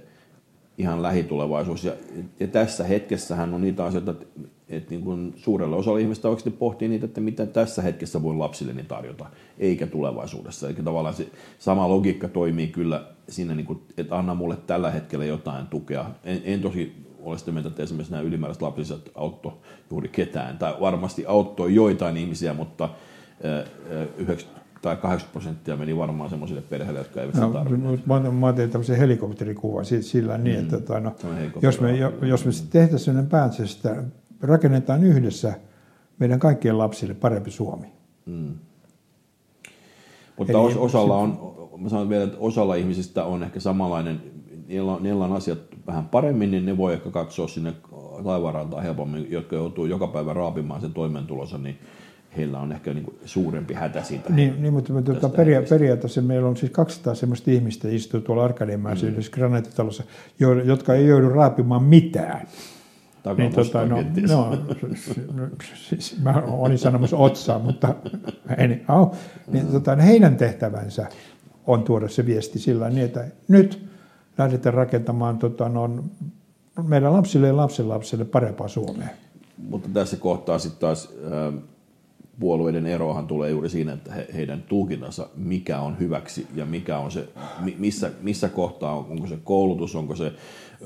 ihan 0.79 1.03
lähitulevaisuus. 1.03 1.85
Ja, 1.85 1.93
ja 2.41 2.47
tässä 2.47 2.85
hetkessähän 2.85 3.55
on 3.55 3.61
niitä 3.61 3.85
asioita, 3.85 4.11
että, 4.11 4.27
että 4.69 4.91
niin 4.91 5.03
kuin 5.03 5.33
suurelle 5.37 5.77
osalle 5.77 6.01
ihmistä 6.01 6.29
oikeasti 6.29 6.51
pohtii 6.51 6.89
niitä, 6.89 7.07
että 7.07 7.21
mitä 7.21 7.47
tässä 7.47 7.83
hetkessä 7.83 8.23
voi 8.23 8.35
lapsilleni 8.35 8.85
tarjota, 8.85 9.27
eikä 9.59 9.87
tulevaisuudessa. 9.87 10.69
Eli 10.69 10.77
tavallaan 10.85 11.15
se 11.15 11.29
sama 11.59 11.89
logiikka 11.89 12.29
toimii 12.29 12.67
kyllä 12.67 13.05
siinä, 13.29 13.55
niin 13.55 13.67
kuin, 13.67 13.83
että 13.97 14.19
anna 14.19 14.35
mulle 14.35 14.57
tällä 14.67 14.91
hetkellä 14.91 15.25
jotain 15.25 15.67
tukea. 15.67 16.11
En, 16.25 16.41
en 16.45 16.61
tosi 16.61 16.93
ole 17.23 17.39
sitä 17.39 17.53
mieltä, 17.53 17.69
että 17.69 17.83
esimerkiksi 17.83 18.13
nämä 18.13 18.23
ylimääräiset 18.23 18.63
lapsiset 18.63 19.11
auttoi 19.15 19.53
juuri 19.91 20.09
ketään, 20.09 20.59
tai 20.59 20.75
varmasti 20.81 21.27
auttoi 21.27 21.75
joitain 21.75 22.17
ihmisiä, 22.17 22.55
mutta 22.55 22.89
90 24.17 24.59
tai 24.83 24.97
80 24.97 25.33
prosenttia 25.33 25.77
meni 25.77 25.97
varmaan 25.97 26.31
semmoisille 26.31 26.61
perheille, 26.61 27.01
jotka 27.01 27.21
eivät 27.21 27.35
no, 27.35 27.47
sitä 27.47 27.59
tarvitse. 27.59 28.07
Mä, 28.07 28.21
mä 28.31 28.53
tein 28.53 28.71
tämmöisen 28.71 28.97
helikopterikuvan 28.97 29.85
sillä 29.85 30.39
niin, 30.39 30.59
että 30.59 30.77
mm. 30.77 30.83
tota, 30.83 31.01
no, 31.01 31.15
jos, 31.63 31.81
me, 31.81 31.99
jos 32.23 32.45
me 32.45 32.51
tehtäisiin 32.71 32.99
sellainen 32.99 33.31
päätös, 33.31 33.77
että 33.77 34.03
rakennetaan 34.43 35.05
yhdessä 35.05 35.53
meidän 36.19 36.39
kaikkien 36.39 36.79
lapsille 36.79 37.15
parempi 37.15 37.51
Suomi. 37.51 37.87
Mm. 38.27 38.55
Mutta 40.37 40.53
Eli, 40.53 40.75
osalla 40.79 41.17
on, 41.17 41.55
mä 41.79 41.89
sanon 41.89 42.09
vielä, 42.09 42.25
että 42.25 42.39
osalla 42.41 42.75
ihmisistä 42.75 43.25
on 43.25 43.43
ehkä 43.43 43.61
samanlainen, 43.61 44.23
niillä 44.69 44.93
on, 44.93 45.03
niillä 45.03 45.25
on 45.25 45.33
asiat 45.33 45.59
vähän 45.87 46.09
paremmin, 46.09 46.51
niin 46.51 46.67
ne 46.67 46.77
voi 46.77 46.93
ehkä 46.93 47.11
katsoa 47.11 47.49
sinne 47.49 47.75
laivarantaan 48.25 48.83
helpommin, 48.83 49.31
jotka 49.31 49.57
joutuu 49.57 49.87
joka 49.87 50.07
päivä 50.07 50.33
raapimaan 50.33 50.81
sen 50.81 50.93
toimeentulonsa, 50.93 51.59
niin 51.59 51.79
heillä 52.39 52.59
on 52.61 52.73
ehkä 52.73 52.95
niin 52.95 53.05
kuin 53.05 53.19
suurempi 53.25 53.75
hätä 53.75 54.03
siitä. 54.03 54.33
Niin, 54.33 54.63
niin 54.63 54.73
mutta 54.73 55.03
tuota, 55.03 55.29
peria- 55.29 55.63
periaatteessa 55.69 56.23
meillä 56.23 56.49
on 56.49 56.57
siis 56.57 56.73
200 56.73 57.15
sellaista 57.15 57.51
ihmistä 57.51 57.89
istuu 57.89 58.21
tuolla 58.21 58.45
Arkadianmäessä 58.45 59.07
mm. 59.07 59.13
yhdessä 59.13 59.31
granaattitalossa, 59.31 60.05
jotka 60.65 60.95
ei 60.95 61.07
joudu 61.07 61.29
raapimaan 61.29 61.83
mitään. 61.83 62.47
Niin, 63.37 63.53
tota, 63.53 63.87
no, 63.87 63.97
no, 65.33 65.49
siis, 65.75 66.17
mä 66.23 66.43
olin 66.47 66.79
sanomassa 66.79 67.17
otsaa, 67.17 67.59
mutta 67.59 67.95
en, 68.57 68.85
oh, 68.89 69.15
niin, 69.53 69.67
tota, 69.67 69.97
heidän 69.97 70.37
tehtävänsä 70.37 71.07
on 71.67 71.83
tuoda 71.83 72.09
se 72.09 72.27
viesti 72.27 72.59
sillä 72.59 72.91
niin, 72.91 73.05
että 73.05 73.25
nyt 73.49 73.89
lähdetään 74.39 74.75
rakentamaan 74.75 75.39
tota, 75.39 75.69
no, 75.69 76.05
meidän 76.83 77.13
lapsille 77.13 77.47
ja 77.47 77.57
lapsenlapsille 77.57 78.25
parempaa 78.25 78.69
Suomea. 78.69 79.09
Mutta 79.69 79.89
tässä 79.93 80.17
kohtaa 80.17 80.59
sitten 80.59 80.81
taas 80.81 81.09
äh, 81.25 81.63
puolueiden 82.41 82.87
eroahan 82.87 83.27
tulee 83.27 83.51
juuri 83.51 83.69
siinä, 83.69 83.93
että 83.93 84.13
he, 84.13 84.29
heidän 84.35 84.63
tulkintansa, 84.63 85.29
mikä 85.37 85.81
on 85.81 85.99
hyväksi 85.99 86.47
ja 86.55 86.67
mikä 86.67 86.99
on 86.99 87.11
se, 87.11 87.29
missä, 87.79 88.11
missä 88.23 88.49
kohtaa, 88.49 88.99
on, 88.99 89.07
onko 89.11 89.27
se 89.27 89.39
koulutus, 89.45 89.97
onko 89.97 90.17
se... 90.17 90.33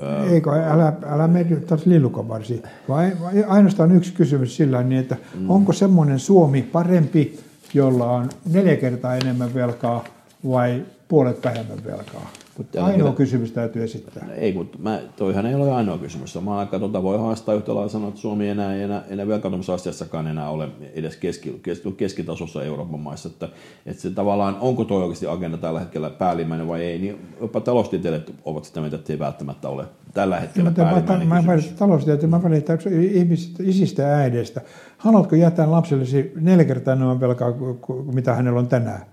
Ää... 0.02 0.24
Eikö, 0.24 0.50
älä, 0.50 0.92
älä 1.06 1.28
mene 1.28 1.56
taas 1.56 1.86
lillukavarsi. 1.86 2.62
Vai, 2.88 3.12
vai 3.20 3.44
ainoastaan 3.44 3.92
yksi 3.92 4.12
kysymys 4.12 4.56
sillä 4.56 4.82
niin, 4.82 5.00
että 5.00 5.16
mm. 5.34 5.50
onko 5.50 5.72
semmoinen 5.72 6.18
Suomi 6.18 6.62
parempi, 6.62 7.38
jolla 7.74 8.12
on 8.12 8.28
neljä 8.52 8.76
kertaa 8.76 9.16
enemmän 9.16 9.54
velkaa 9.54 10.04
vai 10.48 10.84
puolet 11.08 11.44
vähemmän 11.44 11.84
velkaa? 11.84 12.30
Mutta 12.58 12.84
ainoa 12.84 12.98
kyllä, 12.98 13.12
kysymys 13.12 13.52
täytyy 13.52 13.84
esittää. 13.84 14.26
Ei, 14.34 14.52
mutta 14.52 14.78
mä, 14.78 15.00
toihan 15.16 15.46
ei 15.46 15.54
ole 15.54 15.72
ainoa 15.72 15.98
kysymys. 15.98 16.32
Samaan 16.32 16.58
aikaan 16.58 16.80
tuota 16.80 17.02
voi 17.02 17.18
haastaa 17.18 17.54
yhtä 17.54 17.74
lailla 17.74 17.88
sanoa, 17.88 18.08
että 18.08 18.20
Suomi 18.20 18.44
ei 18.44 18.50
enää, 18.50 18.76
enää, 18.76 19.02
enää 19.08 19.26
velkaantumisasiassakaan 19.26 20.26
enää 20.26 20.50
ole 20.50 20.68
edes 20.94 21.16
keski, 21.16 21.60
keski, 21.62 21.92
keskitasossa 21.92 22.64
Euroopan 22.64 23.00
maissa. 23.00 23.28
Että, 23.28 23.48
että 23.86 24.02
se 24.02 24.10
tavallaan, 24.10 24.56
onko 24.60 24.84
tuo 24.84 25.00
oikeasti 25.00 25.26
agenda 25.26 25.58
tällä 25.58 25.80
hetkellä 25.80 26.10
päällimmäinen 26.10 26.68
vai 26.68 26.82
ei, 26.82 26.98
niin 26.98 27.18
jopa 27.40 27.60
taloustieteilijät 27.60 28.32
ovat 28.44 28.64
sitä 28.64 28.80
mieltä, 28.80 28.96
että 28.96 29.12
ei 29.12 29.18
välttämättä 29.18 29.68
ole 29.68 29.84
tällä 30.14 30.40
hetkellä 30.40 30.70
no, 30.70 30.76
päällimmäinen 30.76 31.46
mä, 31.46 31.54
kysymys. 31.54 31.72
Mä 31.72 31.78
taloustieteilijät, 31.78 32.42
mä 32.42 32.50
välitän 32.50 32.78
ihmisistä, 33.12 33.62
isistä 33.66 34.02
ja 34.02 34.16
äideistä. 34.16 34.60
Haluatko 34.98 35.36
jättää 35.36 35.70
lapsellesi 35.70 36.32
neljä 36.40 36.64
kertaa 36.64 36.94
enemmän 36.94 37.20
velkaa 37.20 37.52
kuin 37.52 38.14
mitä 38.14 38.34
hänellä 38.34 38.60
on 38.60 38.68
tänään? 38.68 39.12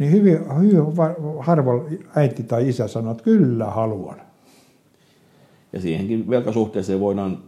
Niin 0.00 0.12
hyvin, 0.12 0.38
hyvin 0.60 0.82
harvoin 1.38 2.06
äiti 2.16 2.42
tai 2.42 2.68
isä 2.68 2.88
sanoo, 2.88 3.10
että 3.10 3.24
kyllä 3.24 3.66
haluan. 3.66 4.20
Ja 5.72 5.80
siihenkin 5.80 6.30
velkasuhteeseen 6.30 7.00
voidaan, 7.00 7.38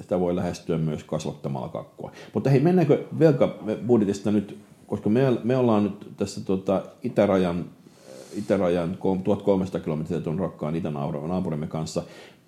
sitä 0.00 0.20
voi 0.20 0.36
lähestyä 0.36 0.78
myös 0.78 1.04
kasvattamalla 1.04 1.68
kakkua. 1.68 2.12
Mutta 2.34 2.50
hei, 2.50 2.60
mennäänkö 2.60 3.04
velkabudjetista 3.18 4.30
nyt, 4.30 4.58
koska 4.86 5.10
me, 5.10 5.20
me 5.44 5.56
ollaan 5.56 5.84
nyt 5.84 6.08
tässä 6.16 6.44
tota, 6.44 6.82
itärajan, 7.02 7.64
itärajan 8.36 8.98
1300 9.24 9.80
kilometriä 9.80 10.20
tuon 10.20 10.38
rakkaan 10.38 10.76
itänaapurimme 10.76 11.66
kanssa. 11.66 12.02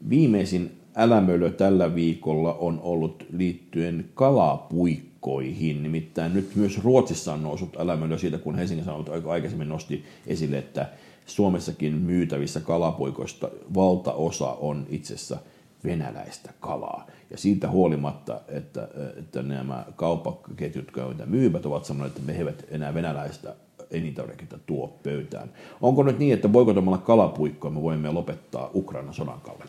Viimeisin 0.09 0.71
älämölö 0.95 1.51
tällä 1.51 1.95
viikolla 1.95 2.55
on 2.55 2.81
ollut 2.83 3.27
liittyen 3.33 4.05
kalapuikkoon 4.15 5.12
paikkoihin. 5.23 5.83
Nimittäin 5.83 6.35
nyt 6.35 6.57
myös 6.57 6.85
Ruotsissa 6.85 7.33
on 7.33 7.43
noussut 7.43 7.77
älämölö 7.81 8.19
siitä, 8.19 8.39
kun 8.39 8.55
Helsingin 8.55 8.85
Sanomat 8.85 9.27
aikaisemmin 9.27 9.69
nosti 9.69 10.05
esille, 10.27 10.59
että 10.59 10.89
Suomessakin 11.27 11.95
myytävissä 11.95 12.61
kalapuikoista 12.61 13.51
valtaosa 13.75 14.51
on 14.51 14.87
itsessä 14.89 15.37
venäläistä 15.85 16.53
kalaa. 16.61 17.07
Ja 17.31 17.39
siitä 17.39 17.71
huolimatta, 17.71 18.41
että, 18.49 18.89
että 19.19 19.43
nämä 19.43 19.85
kauppaketjut, 19.97 20.87
jotka 20.87 21.27
myyvät, 21.27 21.67
ovat 21.67 21.85
sanoneet, 21.85 22.17
että 22.17 22.33
me 22.33 22.39
eivät 22.39 22.65
enää 22.71 22.95
venäläistä 22.95 23.55
elintarviketta 23.91 24.59
tuo 24.67 24.99
pöytään. 25.03 25.51
Onko 25.81 26.03
nyt 26.03 26.19
niin, 26.19 26.35
että 26.35 26.49
boikotomalla 26.49 26.99
kalapuikkoa 26.99 27.71
me 27.71 27.83
voimme 27.83 28.11
lopettaa 28.11 28.71
Ukrainan 28.75 29.15
sodan 29.15 29.41
kalle? 29.41 29.65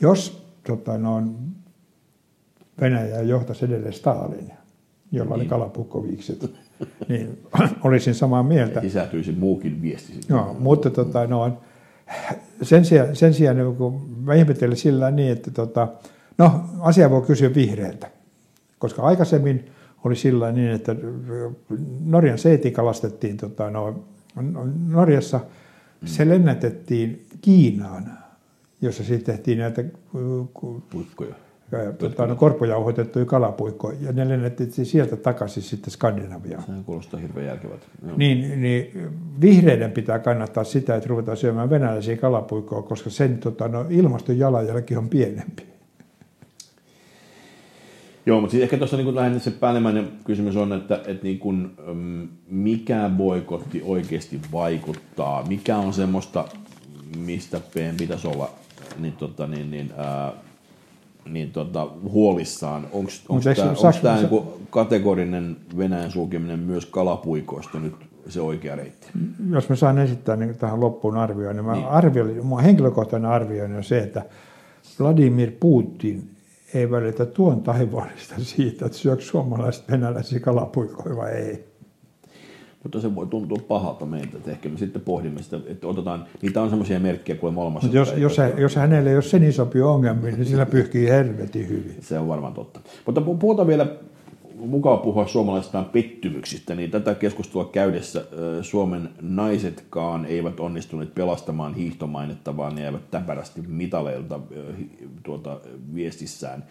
Jos 0.00 0.42
tota, 0.66 0.98
no, 0.98 1.22
Venäjä 2.80 3.22
johtaisi 3.22 3.64
edelleen 3.64 3.92
Stalin, 3.92 4.59
jolla 5.12 5.30
niin. 5.30 5.40
oli 5.40 5.48
kalapukkoviikset, 5.48 6.50
niin 7.08 7.38
olisin 7.84 8.14
samaa 8.14 8.42
mieltä. 8.42 8.80
Sisältyisi 8.80 9.32
muukin 9.32 9.82
viesti. 9.82 10.12
No, 10.28 10.56
mutta 10.58 10.90
tota, 10.90 11.26
no, 11.26 11.58
sen 12.62 12.84
sijaan, 12.84 13.16
sen 13.16 13.34
sijaan 13.34 13.56
niin 13.56 13.76
kun 13.76 14.00
mä 14.24 14.34
ihmettelen 14.34 14.76
sillä 14.76 15.10
niin, 15.10 15.32
että 15.32 15.50
tota, 15.50 15.88
no, 16.38 16.64
asia 16.80 17.10
voi 17.10 17.22
kysyä 17.22 17.54
vihreältä, 17.54 18.10
koska 18.78 19.02
aikaisemmin 19.02 19.70
oli 20.04 20.16
sillä 20.16 20.52
niin, 20.52 20.70
että 20.70 20.96
Norjan 22.04 22.38
seiti 22.38 22.70
kalastettiin 22.70 23.36
tota, 23.36 23.70
no, 23.70 23.98
Norjassa, 24.88 25.38
mm. 25.38 26.06
se 26.06 26.28
lennätettiin 26.28 27.26
Kiinaan, 27.40 28.18
jossa 28.82 29.04
sitten 29.04 29.34
tehtiin 29.34 29.58
näitä 29.58 29.84
puikkoja 30.90 31.34
tota, 31.98 32.26
no, 32.26 32.36
korpojauhoitettuja 32.36 33.24
kalapuikkoja, 33.24 33.96
ja 34.00 34.12
ne 34.12 34.28
lennettiin 34.28 34.86
sieltä 34.86 35.16
takaisin 35.16 35.62
sitten 35.62 35.90
Skandinaviaan. 35.90 36.62
Se 36.62 36.72
kuulostaa 36.86 37.20
hirveän 37.20 37.46
järkevältä. 37.46 37.86
Niin, 38.16 38.62
niin 38.62 39.10
vihreiden 39.40 39.92
pitää 39.92 40.18
kannattaa 40.18 40.64
sitä, 40.64 40.96
että 40.96 41.08
ruvetaan 41.08 41.36
syömään 41.36 41.70
venäläisiä 41.70 42.16
kalapuikkoja, 42.16 42.82
koska 42.82 43.10
sen 43.10 43.38
tota, 43.38 43.68
no, 43.68 43.86
ilmaston 43.90 44.38
jalanjälki 44.38 44.96
on 44.96 45.08
pienempi. 45.08 45.62
Joo, 48.26 48.40
mutta 48.40 48.50
siis 48.50 48.62
ehkä 48.62 48.76
tuossa 48.76 48.96
niin 48.96 49.14
lähinnä 49.14 49.38
se 49.38 49.50
päällimmäinen 49.50 50.08
kysymys 50.24 50.56
on, 50.56 50.72
että, 50.72 51.00
että 51.06 51.22
niin 51.24 51.38
kuin, 51.38 51.70
mikä 52.48 53.10
boikotti 53.16 53.82
oikeasti 53.84 54.40
vaikuttaa, 54.52 55.46
mikä 55.48 55.76
on 55.76 55.92
semmoista, 55.92 56.44
mistä 57.18 57.60
meidän 57.74 57.96
pitäisi 57.96 58.28
olla 58.28 58.50
niin, 58.98 59.12
tota, 59.12 59.46
niin, 59.46 59.70
niin, 59.70 59.92
ää, 59.96 60.32
niin 61.28 61.52
tota, 61.52 61.88
huolissaan. 62.10 62.86
Onko 62.92 63.10
tämä 64.02 64.16
niinku 64.16 64.60
kategorinen 64.70 65.56
Venäjän 65.78 66.10
sulkeminen 66.10 66.58
myös 66.58 66.86
kalapuikoista 66.86 67.78
nyt 67.78 67.94
se 68.28 68.40
oikea 68.40 68.76
reitti? 68.76 69.06
Jos 69.50 69.68
mä 69.68 69.76
saan 69.76 69.98
esittää 69.98 70.36
niin 70.36 70.54
tähän 70.54 70.80
loppuun 70.80 71.16
arvioon, 71.16 71.56
niin, 71.56 71.64
mä 71.66 71.72
Niin. 71.74 71.86
arvioin, 71.86 72.46
mun 72.46 72.62
henkilökohtainen 72.62 73.30
arvioni 73.30 73.76
on 73.76 73.84
se, 73.84 73.98
että 73.98 74.22
Vladimir 75.00 75.50
Putin 75.60 76.30
ei 76.74 76.90
välitä 76.90 77.26
tuon 77.26 77.62
taivaallista 77.62 78.34
siitä, 78.38 78.86
että 78.86 78.98
syökö 78.98 79.22
suomalaiset 79.22 79.90
venäläisiä 79.90 80.40
kalapuikoja 80.40 81.16
vai 81.16 81.30
ei. 81.30 81.69
Mutta 82.82 83.00
se 83.00 83.14
voi 83.14 83.26
tuntua 83.26 83.58
pahalta 83.68 84.06
meiltä, 84.06 84.36
että 84.36 84.50
ehkä 84.50 84.68
me 84.68 84.78
sitten 84.78 85.02
pohdimme 85.02 85.42
sitä, 85.42 85.60
että 85.66 85.86
otetaan, 85.86 86.24
niitä 86.42 86.62
on 86.62 86.68
semmoisia 86.68 87.00
merkkejä 87.00 87.38
kuin 87.38 87.56
olemassa. 87.58 87.86
Mutta 87.86 87.98
jos, 87.98 88.14
jos, 88.16 88.38
hän- 88.38 88.52
jos 88.58 88.76
hänellä 88.76 89.10
ei 89.10 89.16
ole 89.16 89.22
sen 89.22 89.42
isompia 89.42 89.86
ongelmia, 89.86 90.36
niin 90.36 90.44
sillä 90.46 90.66
pyyhkii 90.66 91.08
helvetin 91.08 91.68
hyvin. 91.68 91.96
Se 92.00 92.18
on 92.18 92.28
varmaan 92.28 92.54
totta. 92.54 92.80
Mutta 93.06 93.20
pu- 93.20 93.36
puhutaan 93.38 93.68
vielä, 93.68 93.86
mukava 94.66 94.96
puhua 94.96 95.26
suomalaisista 95.26 95.82
pettymyksistä, 95.92 96.74
niin 96.74 96.90
tätä 96.90 97.14
keskustelua 97.14 97.64
käydessä 97.64 98.24
Suomen 98.62 99.08
naisetkaan 99.20 100.24
eivät 100.24 100.60
onnistuneet 100.60 101.14
pelastamaan 101.14 101.74
hiihtomainetta, 101.74 102.56
vaan 102.56 102.74
ne 102.74 102.82
jäävät 102.82 103.10
täpärästi 103.10 103.62
mitaleilta 103.68 104.40
tuota, 105.22 105.60
viestissään. 105.94 106.64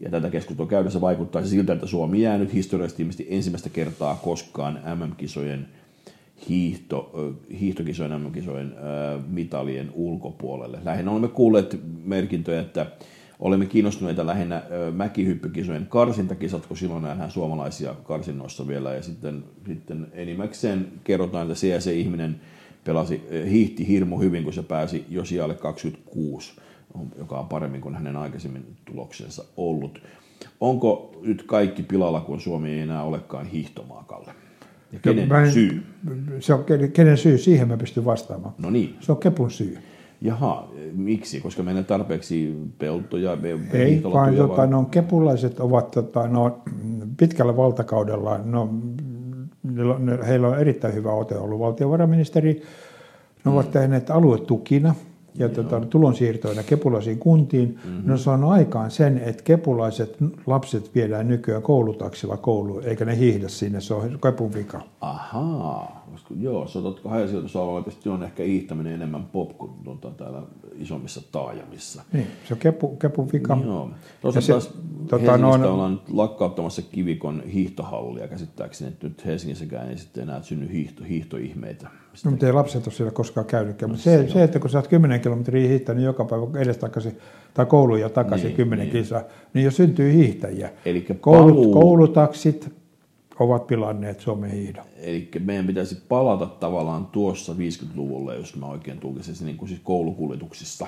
Ja 0.00 0.10
tätä 0.10 0.30
keskustelua 0.30 0.70
käydessä 0.70 1.00
vaikuttaa 1.00 1.44
siltä, 1.44 1.72
että 1.72 1.86
Suomi 1.86 2.22
jää 2.22 2.38
nyt 2.38 2.54
historiallisesti 2.54 3.26
ensimmäistä 3.30 3.68
kertaa 3.68 4.20
koskaan 4.22 4.80
MM-kisojen 4.94 5.68
hiihto, 6.48 7.12
hiihtokisojen 7.60 8.22
MM-kisojen 8.22 8.74
mitalien 9.28 9.90
ulkopuolelle. 9.94 10.78
Lähinnä 10.84 11.10
olemme 11.10 11.28
kuulleet 11.28 11.80
merkintöjä, 12.04 12.60
että 12.60 12.86
olemme 13.38 13.66
kiinnostuneita 13.66 14.26
lähinnä 14.26 14.62
mäkihyppykisojen 14.92 15.86
karsintakisat, 15.86 16.66
kun 16.66 16.76
silloin 16.76 17.02
nähdään 17.02 17.30
suomalaisia 17.30 17.94
karsinnoissa 17.94 18.68
vielä. 18.68 18.94
Ja 18.94 19.02
sitten, 19.02 19.44
sitten 19.66 20.06
enimmäkseen 20.12 20.88
kerrotaan, 21.04 21.46
että 21.46 21.60
se 21.60 21.68
ja 21.68 21.80
se 21.80 21.94
ihminen 21.94 22.40
pelasi, 22.84 23.22
hiihti 23.50 23.88
hirmu 23.88 24.18
hyvin, 24.18 24.44
kun 24.44 24.52
se 24.52 24.62
pääsi 24.62 25.04
jo 25.08 25.24
sijalle 25.24 25.54
26, 25.54 26.52
joka 27.18 27.38
on 27.38 27.48
paremmin 27.48 27.80
kuin 27.80 27.94
hänen 27.94 28.16
aikaisemmin 28.16 28.66
tuloksensa 28.84 29.44
ollut. 29.56 30.02
Onko 30.60 31.12
nyt 31.22 31.42
kaikki 31.42 31.82
pilalla, 31.82 32.20
kun 32.20 32.40
Suomi 32.40 32.70
ei 32.70 32.80
enää 32.80 33.02
olekaan 33.02 33.46
hiihtomaa, 33.46 34.04
Kalle? 34.06 34.32
Ja 34.92 34.98
kenen 34.98 35.28
Mä 35.28 35.42
en- 35.42 35.52
syy? 35.52 35.82
Se 36.40 36.54
on 36.54 36.64
kenen- 36.64 36.92
kenen 36.92 37.16
syy, 37.16 37.38
siihen 37.38 37.68
mä 37.68 37.76
pystyn 37.76 38.04
vastaamaan. 38.04 38.54
No 38.58 38.70
niin. 38.70 38.96
Se 39.00 39.12
on 39.12 39.18
Kepun 39.18 39.50
syy. 39.50 39.78
Jaha, 40.20 40.68
miksi? 40.92 41.40
Koska 41.40 41.62
meillä 41.62 41.78
ei 41.78 41.84
tarpeeksi 41.84 42.56
peltoja, 42.78 43.36
me- 43.36 43.58
Ei, 43.72 44.02
vaan 44.12 44.34
tota, 44.36 44.56
vai- 44.56 44.66
no, 44.68 44.84
kepulaiset 44.84 45.60
ovat 45.60 45.90
tota, 45.90 46.28
no, 46.28 46.58
pitkällä 47.16 47.56
valtakaudella, 47.56 48.38
no, 48.44 48.68
heillä 50.26 50.48
on 50.48 50.58
erittäin 50.60 50.94
hyvä 50.94 51.12
ote 51.12 51.36
ollut 51.38 51.58
valtiovarainministeri. 51.60 52.62
Ne 53.44 53.50
ovat 53.50 53.70
tehneet 53.70 54.10
aluetukina 54.10 54.94
ja 55.34 55.48
tota, 55.48 55.80
tulonsiirtoina 55.80 56.62
kepulaisiin 56.62 57.18
kuntiin. 57.18 57.78
Mm-hmm. 57.84 58.16
Se 58.16 58.30
on 58.30 58.44
aikaan 58.44 58.90
sen, 58.90 59.18
että 59.18 59.42
kepulaiset 59.42 60.16
lapset 60.46 60.94
viedään 60.94 61.28
nykyään 61.28 61.62
koulutaksilla 61.62 62.36
kouluun, 62.36 62.84
eikä 62.84 63.04
ne 63.04 63.18
hiihdä 63.18 63.48
sinne, 63.48 63.80
se 63.80 63.94
on 63.94 64.18
kepun 64.22 64.54
vika. 64.54 64.80
Ahaa, 65.00 66.06
joo, 66.40 66.66
se 66.66 66.78
on 66.78 66.84
totta, 66.84 67.08
hajasijoitusalueella 67.08 67.82
tietysti 67.82 68.08
on 68.08 68.22
ehkä 68.22 68.42
hiihtäminen 68.42 68.94
enemmän 68.94 69.26
pop 69.26 69.58
kuin 69.58 69.72
tuota, 69.84 70.10
täällä 70.10 70.42
isommissa 70.80 71.20
taajamissa. 71.32 72.02
Niin, 72.12 72.26
se 72.48 72.54
on 72.54 72.60
kepu, 72.60 72.96
kepun 72.96 73.28
vika. 73.32 73.58
Joo. 73.64 73.90
Tuossa 74.20 74.40
se- 74.40 74.52
taas 74.52 74.70
tota, 75.08 75.38
no 75.38 75.50
on- 75.50 75.64
ollaan 75.64 75.92
nyt 75.92 76.08
lakkauttamassa 76.10 76.82
Kivikon 76.82 77.42
hiihtohallia 77.42 78.28
käsittääkseni, 78.28 78.88
että 78.92 79.06
nyt 79.08 79.26
Helsingissäkään 79.26 79.88
ei 79.90 79.98
sitten 79.98 80.22
enää 80.22 80.42
synny 80.42 80.72
hiihto, 80.72 81.04
hiihtoihmeitä. 81.04 81.88
No, 82.24 82.30
mutta 82.30 82.46
ei 82.46 82.52
lapset 82.52 82.86
ole 82.86 82.94
siellä 82.94 83.10
koskaan 83.10 83.46
käynytkään. 83.46 83.90
Mutta 83.90 84.04
se, 84.04 84.28
se, 84.28 84.42
että 84.44 84.58
kun 84.58 84.70
sä 84.70 84.78
oot 84.78 84.88
10 84.88 85.20
kilometriä 85.20 85.68
hiihtänyt 85.68 86.04
joka 86.04 86.24
päivä 86.24 86.46
edestakaisin, 86.58 87.18
tai 87.54 87.66
kouluun 87.66 88.00
ja 88.00 88.08
takaisin 88.08 88.46
Niin, 88.46 88.56
10 88.56 88.84
niin. 88.84 88.92
kilsaa, 88.92 89.22
niin 89.54 89.64
jo 89.64 89.70
syntyy 89.70 90.12
hiihtäjiä. 90.12 90.70
Elikkä 90.84 91.14
Koulut, 91.14 91.54
paluu- 91.54 91.72
koulutaksit 91.72 92.72
ovat 93.40 93.66
pilanneet 93.66 94.20
Suomen 94.20 94.50
hiihdon. 94.50 94.84
Eli 94.96 95.28
meidän 95.44 95.66
pitäisi 95.66 96.02
palata 96.08 96.46
tavallaan 96.46 97.06
tuossa 97.06 97.52
50-luvulle, 97.52 98.36
jos 98.36 98.56
mä 98.56 98.66
oikein 98.66 98.98
tulkisin, 98.98 99.34
se 99.34 99.44
niin 99.44 99.56
kuin 99.56 99.68
siis 99.68 99.80
koulukuljetuksissa. 99.84 100.86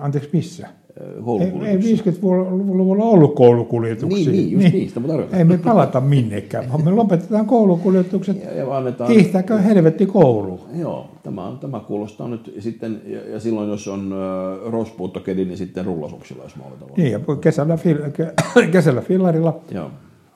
Anteeksi, 0.00 0.30
missä? 0.32 0.68
Ei, 1.00 1.22
Koulukuljetuksissa. 1.22 2.04
ei 2.04 2.12
50-luvulla 2.12 3.04
ollut 3.04 3.34
koulukuljetuksia. 3.34 4.32
Niin, 4.32 4.32
niin, 4.32 4.50
just 4.50 4.74
niin, 4.74 4.88
sitä 4.88 5.00
mä 5.00 5.08
tarkoitan. 5.08 5.38
Ei 5.38 5.44
me 5.44 5.58
palata 5.58 6.00
minnekään, 6.00 6.68
vaan 6.68 6.84
me 6.84 6.90
lopetetaan 6.90 7.46
koulukuljetukset. 7.46 8.44
Ja, 8.44 8.54
ja 8.54 8.76
annetaan, 8.76 9.10
Hiihtääkö 9.10 9.58
helvetti 9.58 10.06
koulu? 10.06 10.60
Joo, 10.74 11.10
tämä, 11.22 11.52
tämä 11.60 11.80
kuulostaa 11.80 12.28
nyt 12.28 12.54
sitten, 12.58 13.02
ja, 13.06 13.30
ja 13.30 13.40
silloin 13.40 13.68
jos 13.70 13.88
on 13.88 14.12
äh, 14.12 14.72
rospuuttokedi, 14.72 15.44
niin 15.44 15.58
sitten 15.58 15.84
rullasuksilla, 15.84 16.42
jos 16.42 16.56
mä 16.56 16.62
oletan. 16.64 16.88
Niin, 16.96 17.12
ja 17.12 17.20
kesällä, 17.40 17.76
fil, 17.76 17.98
ke- 17.98 18.66
kesällä 18.72 19.00
fillarilla 19.00 19.60
Joo. 19.70 19.90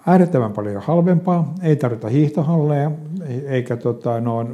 Äärettömän 0.07 0.53
paljon 0.53 0.83
halvempaa, 0.83 1.55
ei 1.63 1.77
tarvita 1.77 2.09
hiihtohalleja, 2.09 2.91
ei- 3.29 3.47
eikä, 3.47 3.77
tota, 3.77 4.21
no, 4.21 4.49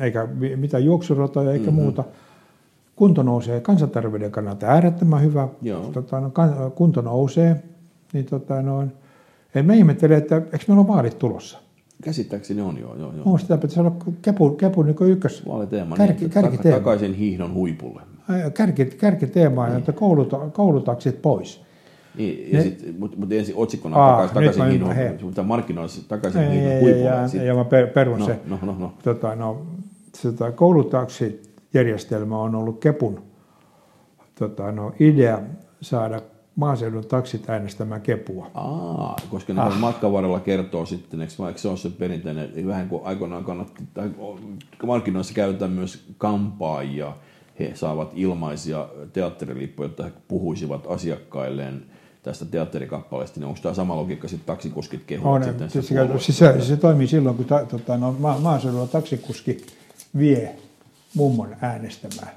eikä 0.00 0.26
mi- 0.34 0.56
mitään 0.56 0.84
juoksuratoja 0.84 1.52
eikä 1.52 1.64
mm-hmm. 1.70 1.82
muuta. 1.82 2.04
Kunto 2.96 3.22
nousee 3.22 3.60
kansanterveyden 3.60 4.30
kannalta 4.30 4.66
äärettömän 4.66 5.22
hyvä, 5.22 5.48
Joo. 5.62 5.80
tota, 5.92 6.20
no, 6.20 6.30
kan- 6.30 6.72
kunto 6.74 7.00
nousee. 7.00 7.62
Niin, 8.12 8.24
tota, 8.24 8.62
no, 8.62 8.84
ei 9.54 9.62
me 9.62 9.76
ihmettele, 9.76 10.16
että 10.16 10.36
eikö 10.36 10.64
meillä 10.68 10.80
ole 10.80 10.88
vaalit 10.88 11.18
tulossa? 11.18 11.58
Käsittääkseni 12.02 12.60
on, 12.62 12.78
joo. 12.78 12.94
joo, 12.96 13.12
joo. 13.12 13.22
On 13.32 13.38
sitä 13.40 13.56
pitäisi 13.56 13.80
olla 13.80 13.92
kepu, 14.22 14.50
kepu 14.50 14.82
niin 14.82 14.96
ykkös, 15.00 15.46
Vaaliteema, 15.48 15.96
Kärki- 15.96 16.00
niin, 16.12 16.24
että 16.24 16.40
kärkiteema. 16.42 16.78
takaisin 16.78 17.14
hiihdon 17.14 17.54
huipulle. 17.54 18.02
kärki, 18.54 18.84
kärkiteema, 18.84 19.66
niin. 19.66 19.78
että 19.78 19.92
kouluta, 19.92 20.38
koulutaksit 20.38 21.22
pois. 21.22 21.65
Niin, 22.16 22.52
ja 22.52 22.58
Ne- 22.58 22.62
sit, 22.62 22.98
mutta 22.98 23.16
mut 23.18 23.32
ensin 23.32 23.54
otsikkona 23.56 23.96
Aa, 23.96 24.26
takaisin, 24.28 24.62
takaisin 24.62 24.92
hei. 24.96 25.10
mutta 25.22 25.42
markkinoilla 25.42 25.88
sit 25.88 26.08
takaisin 26.08 26.40
Ei, 26.42 26.58
ei, 26.58 26.80
huipulle. 26.80 27.04
ja, 27.04 27.28
sit- 27.28 27.42
ja 27.42 27.54
mä 27.54 27.64
per- 27.64 27.86
perun 27.86 28.18
no, 28.18 28.26
se. 28.26 28.38
no, 28.46 28.58
no, 28.62 28.76
no. 28.78 28.92
tota, 29.04 29.34
no, 29.34 29.66
tota, 30.22 30.52
koulutaksijärjestelmä 30.52 32.38
on 32.38 32.54
ollut 32.54 32.80
Kepun 32.80 33.22
tota, 34.38 34.72
no, 34.72 34.92
idea 35.00 35.40
saada 35.80 36.20
maaseudun 36.56 37.04
taksit 37.06 37.50
äänestämään 37.50 38.00
Kepua. 38.00 38.50
Aa, 38.54 39.16
koska 39.30 39.54
ne 39.54 39.60
ah. 39.60 39.78
matkan 39.78 40.12
varrella 40.12 40.40
kertoo 40.40 40.86
sitten, 40.86 41.20
eikö, 41.20 41.32
vaikka 41.38 41.62
se 41.62 41.68
on 41.68 41.78
se 41.78 41.90
perinteinen, 41.90 42.50
niin 42.54 42.66
vähän 42.66 42.88
kuin 42.88 43.02
aikoinaan 43.04 43.44
kannatti, 43.44 43.84
tai 43.94 44.10
markkinoissa 44.86 45.34
käytetään 45.34 45.70
myös 45.70 46.04
kampaajia, 46.18 47.12
he 47.58 47.70
saavat 47.74 48.12
ilmaisia 48.14 48.88
teatterilippuja, 49.12 49.88
jotta 49.88 50.04
he 50.04 50.12
puhuisivat 50.28 50.86
asiakkailleen 50.88 51.82
tästä 52.26 52.44
teatterikappaleesta, 52.44 53.40
niin 53.40 53.46
onko 53.48 53.60
tämä 53.62 53.74
sama 53.74 53.96
logiikka 53.96 54.28
sitten 54.28 54.46
taksikuskit 54.46 55.02
kehuvat 55.06 55.42
On, 55.42 55.44
sitten 55.44 55.70
siis, 55.70 55.86
sitä 55.88 56.06
se, 56.06 56.18
siis, 56.18 56.38
se, 56.38 56.60
se, 56.60 56.76
toimii 56.76 57.06
silloin, 57.06 57.36
kun 57.36 57.44
ta, 57.44 57.64
tota, 57.64 57.96
no, 57.96 58.16
ma, 58.18 58.38
maaseudulla 58.38 58.86
taksikuski 58.86 59.66
vie 60.18 60.54
mummon 61.14 61.56
äänestämään. 61.60 62.32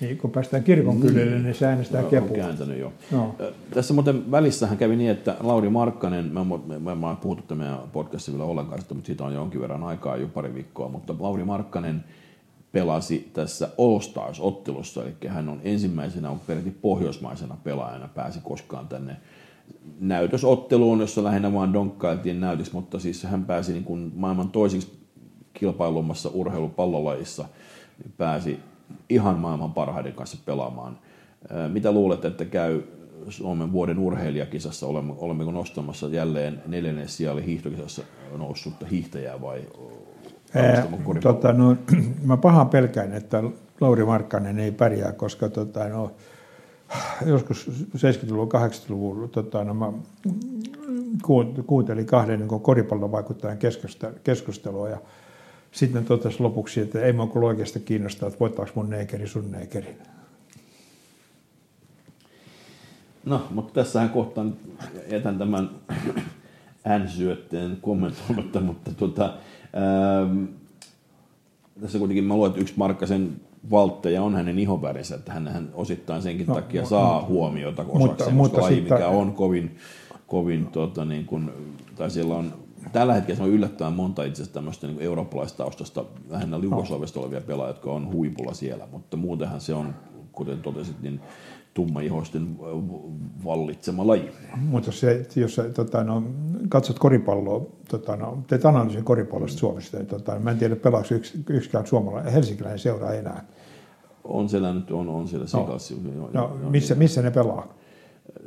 Niin, 0.00 0.18
kun 0.18 0.30
päästään 0.30 0.64
kirkon 0.64 1.00
kylälle, 1.00 1.38
niin 1.38 1.54
se 1.54 1.66
äänestää 1.66 2.02
on 2.02 2.10
Kepua. 2.10 2.36
kääntänyt 2.36 2.78
jo. 2.78 2.92
Ö, 3.40 3.52
Tässä 3.74 3.94
muuten 3.94 4.30
välissähän 4.30 4.78
kävi 4.78 4.96
niin, 4.96 5.10
että 5.10 5.36
Lauri 5.40 5.68
Markkanen, 5.68 6.24
mä, 6.24 6.44
mä, 6.44 6.78
mä, 6.78 6.94
mä 6.94 7.10
en 7.10 7.16
puhuttu 7.16 7.44
tämän 7.48 7.78
podcastissa 7.92 8.32
vielä 8.32 8.44
ollenkaan, 8.44 8.80
mutta 8.88 9.06
siitä 9.06 9.24
on 9.24 9.34
jonkin 9.34 9.60
verran 9.60 9.84
aikaa, 9.84 10.16
jo 10.16 10.28
pari 10.28 10.54
viikkoa, 10.54 10.88
mutta 10.88 11.14
Lauri 11.18 11.44
Markkanen 11.44 12.04
pelasi 12.72 13.30
tässä 13.32 13.68
All 13.78 14.00
Stars-ottelussa, 14.00 15.02
eli 15.02 15.14
hän 15.28 15.48
on 15.48 15.60
ensimmäisenä, 15.64 16.30
on 16.30 16.40
peräti 16.40 16.70
pohjoismaisena 16.70 17.56
pelaajana, 17.64 18.08
pääsi 18.08 18.40
koskaan 18.44 18.88
tänne 18.88 19.16
näytösotteluun, 20.00 21.00
jossa 21.00 21.24
lähinnä 21.24 21.52
vaan 21.52 21.72
donkkailtiin 21.72 22.40
näytös, 22.40 22.72
mutta 22.72 22.98
siis 22.98 23.22
hän 23.22 23.44
pääsi 23.44 23.72
niin 23.72 23.84
kuin 23.84 24.12
maailman 24.14 24.50
toisiksi 24.50 24.98
kilpailummassa 25.54 26.30
urheilupallolajissa, 26.32 27.44
niin 28.02 28.12
pääsi 28.16 28.60
ihan 29.08 29.38
maailman 29.38 29.72
parhaiden 29.72 30.12
kanssa 30.12 30.38
pelaamaan. 30.44 30.98
Mitä 31.68 31.92
luulet, 31.92 32.24
että 32.24 32.44
käy 32.44 32.82
Suomen 33.28 33.72
vuoden 33.72 33.98
urheilijakisassa? 33.98 34.86
Olemme, 34.86 35.14
olemmeko 35.18 35.50
nostamassa 35.50 36.08
jälleen 36.08 36.62
neljännen 36.66 37.08
sijalle 37.08 37.46
hiihtokisassa 37.46 38.02
noussutta 38.36 38.86
hiihtäjää 38.86 39.40
vai 39.40 39.62
Ää, 40.54 40.86
tota, 41.20 41.52
no, 41.52 41.76
mä 42.24 42.36
pahaan 42.36 42.68
pelkään, 42.68 43.12
että 43.12 43.42
Lauri 43.80 44.04
Markkanen 44.04 44.58
ei 44.58 44.72
pärjää, 44.72 45.12
koska 45.12 45.48
tota, 45.48 45.88
no, 45.88 46.12
joskus 47.26 47.70
70-luvun, 47.96 48.48
80-luvun 48.48 49.30
tota, 49.30 49.64
no, 49.64 49.74
mä 49.74 49.92
kuun- 51.22 51.64
kuuntelin 51.66 52.06
kahden 52.06 52.38
niin 52.38 52.60
koripallon 52.60 53.12
vaikuttajan 53.12 53.58
keskusta- 53.58 54.18
keskustelua 54.24 54.88
ja 54.88 54.98
sitten 55.72 56.04
totesi 56.04 56.40
lopuksi, 56.42 56.80
että 56.80 57.00
ei 57.00 57.12
mua 57.12 57.26
kyllä 57.26 57.46
oikeasti 57.46 57.80
kiinnostaa, 57.80 58.26
että 58.26 58.40
voittaako 58.40 58.72
mun 58.74 58.90
neekeri 58.90 59.26
sun 59.26 59.52
neekerin. 59.52 59.98
No, 63.24 63.46
mutta 63.50 63.72
tässähän 63.74 64.10
kohtaan 64.10 64.56
jätän 65.10 65.38
tämän 65.38 65.70
N-syötteen 67.04 67.78
kommentoimatta, 67.80 68.60
mutta 68.60 68.90
tuota, 68.94 69.34
tässä 71.80 71.98
kuitenkin 71.98 72.24
mä 72.24 72.34
luulen, 72.34 72.50
että 72.50 72.60
yksi 72.60 72.74
Markkasen 72.76 73.40
valtteja 73.70 74.22
on 74.22 74.34
hänen 74.34 74.58
ihonvärinsä, 74.58 75.14
että 75.14 75.32
hän, 75.32 75.48
hän 75.48 75.68
osittain 75.74 76.22
senkin 76.22 76.46
no, 76.46 76.54
takia 76.54 76.82
no, 76.82 76.88
saa 76.88 77.20
no, 77.20 77.26
huomiota 77.26 77.82
osakseen, 77.82 77.98
mutta, 77.98 78.24
koska 78.24 78.34
mutta 78.34 78.60
laji, 78.60 78.74
sitten... 78.74 78.98
mikä 78.98 79.08
on 79.08 79.32
kovin, 79.32 79.76
kovin 80.26 80.66
tota, 80.66 81.04
niin 81.04 81.24
kuin, 81.26 81.50
tai 81.96 82.10
siellä 82.10 82.34
on 82.34 82.54
tällä 82.92 83.14
hetkellä 83.14 83.44
on 83.44 83.50
yllättävän 83.50 83.92
monta 83.92 84.24
itse 84.24 84.42
asiassa 84.42 84.54
tämmöistä 84.54 84.86
niin 84.86 85.00
eurooppalaistaustasta, 85.00 86.04
lähinnä 86.28 86.56
Jugoslavista 86.56 87.20
olevia 87.20 87.40
pelaajia, 87.40 87.70
jotka 87.70 87.92
on 87.92 88.12
huipulla 88.12 88.54
siellä, 88.54 88.88
mutta 88.92 89.16
muutenhan 89.16 89.60
se 89.60 89.74
on, 89.74 89.94
kuten 90.32 90.62
totesit, 90.62 91.02
niin 91.02 91.20
tummaihoisten 91.78 92.56
vallitsema 93.44 94.06
laji. 94.06 94.30
Mutta 94.56 94.92
se, 94.92 95.26
jos 95.36 95.60
tota, 95.74 96.04
no, 96.04 96.22
katsot 96.68 96.98
koripalloa, 96.98 97.66
tota, 97.88 98.16
no, 98.16 98.38
teet 98.46 98.66
analyysin 98.66 99.04
koripallosta 99.04 99.58
Suomesta, 99.58 99.96
niin, 99.96 100.06
tota, 100.06 100.38
mä 100.38 100.50
en 100.50 100.58
tiedä 100.58 100.76
pelaako 100.76 101.14
yks, 101.14 101.34
yksikään 101.48 101.86
suomalainen, 101.86 102.32
helsinkiläinen 102.32 102.78
seuraa 102.78 103.14
enää. 103.14 103.44
On 104.24 104.48
siellä 104.48 104.74
nyt, 104.74 104.90
on, 104.90 105.08
on 105.08 105.28
siellä 105.28 105.46
sekassi. 105.46 105.96
No, 106.32 106.58
no, 106.62 106.70
missä, 106.70 106.94
missä 106.94 107.22
ne 107.22 107.30
pelaa? 107.30 107.74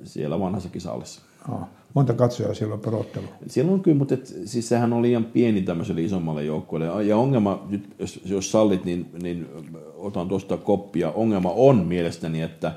Siellä 0.04 0.40
vanhassa 0.40 0.70
kisallissa. 0.70 1.22
Oh. 1.52 1.62
Monta 1.94 2.14
katsojaa 2.14 2.54
silloin 2.54 2.82
per 2.82 2.96
ottelu? 2.96 3.26
Siellä 3.48 3.72
on 3.72 3.82
kyllä, 3.82 3.98
mutta 3.98 4.14
et, 4.14 4.36
siis 4.46 4.70
sehän 4.70 4.94
on 4.94 5.02
liian 5.02 5.26
pieni 5.26 5.62
tämmöiselle 5.62 6.02
isommalle 6.02 6.44
joukkueelle. 6.44 7.04
Ja 7.04 7.18
ongelma, 7.18 7.68
jos, 8.00 8.20
jos 8.26 8.52
sallit, 8.52 8.86
niin, 8.86 9.10
niin 9.22 9.50
otan 9.96 10.28
tuosta 10.28 10.58
koppia. 10.58 11.12
Ongelma 11.12 11.52
on 11.52 11.78
mielestäni, 11.78 12.42
että 12.42 12.74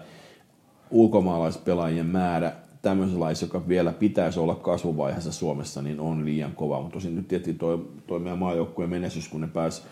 ulkomaalaispelaajien 0.95 2.07
määrä 2.07 2.53
tämmöisessä 2.83 3.21
laissa, 3.21 3.47
joka 3.47 3.69
vielä 3.69 3.93
pitäisi 3.93 4.41
olla 4.41 4.55
kasvuvaiheessa 4.55 5.33
Suomessa, 5.33 5.83
niin 5.83 6.01
on 6.01 6.25
liian 6.25 6.53
kova. 6.53 6.81
Mutta 6.81 6.95
tosin 6.95 7.17
nyt 7.17 7.29
tietysti 7.29 7.55
toi, 7.55 7.89
toi 8.07 8.21
meidän 8.21 8.39
maajoukkueen 8.39 8.91
menestys, 8.91 9.29
kun 9.29 9.41
ne 9.41 9.47
pääsi 9.47 9.83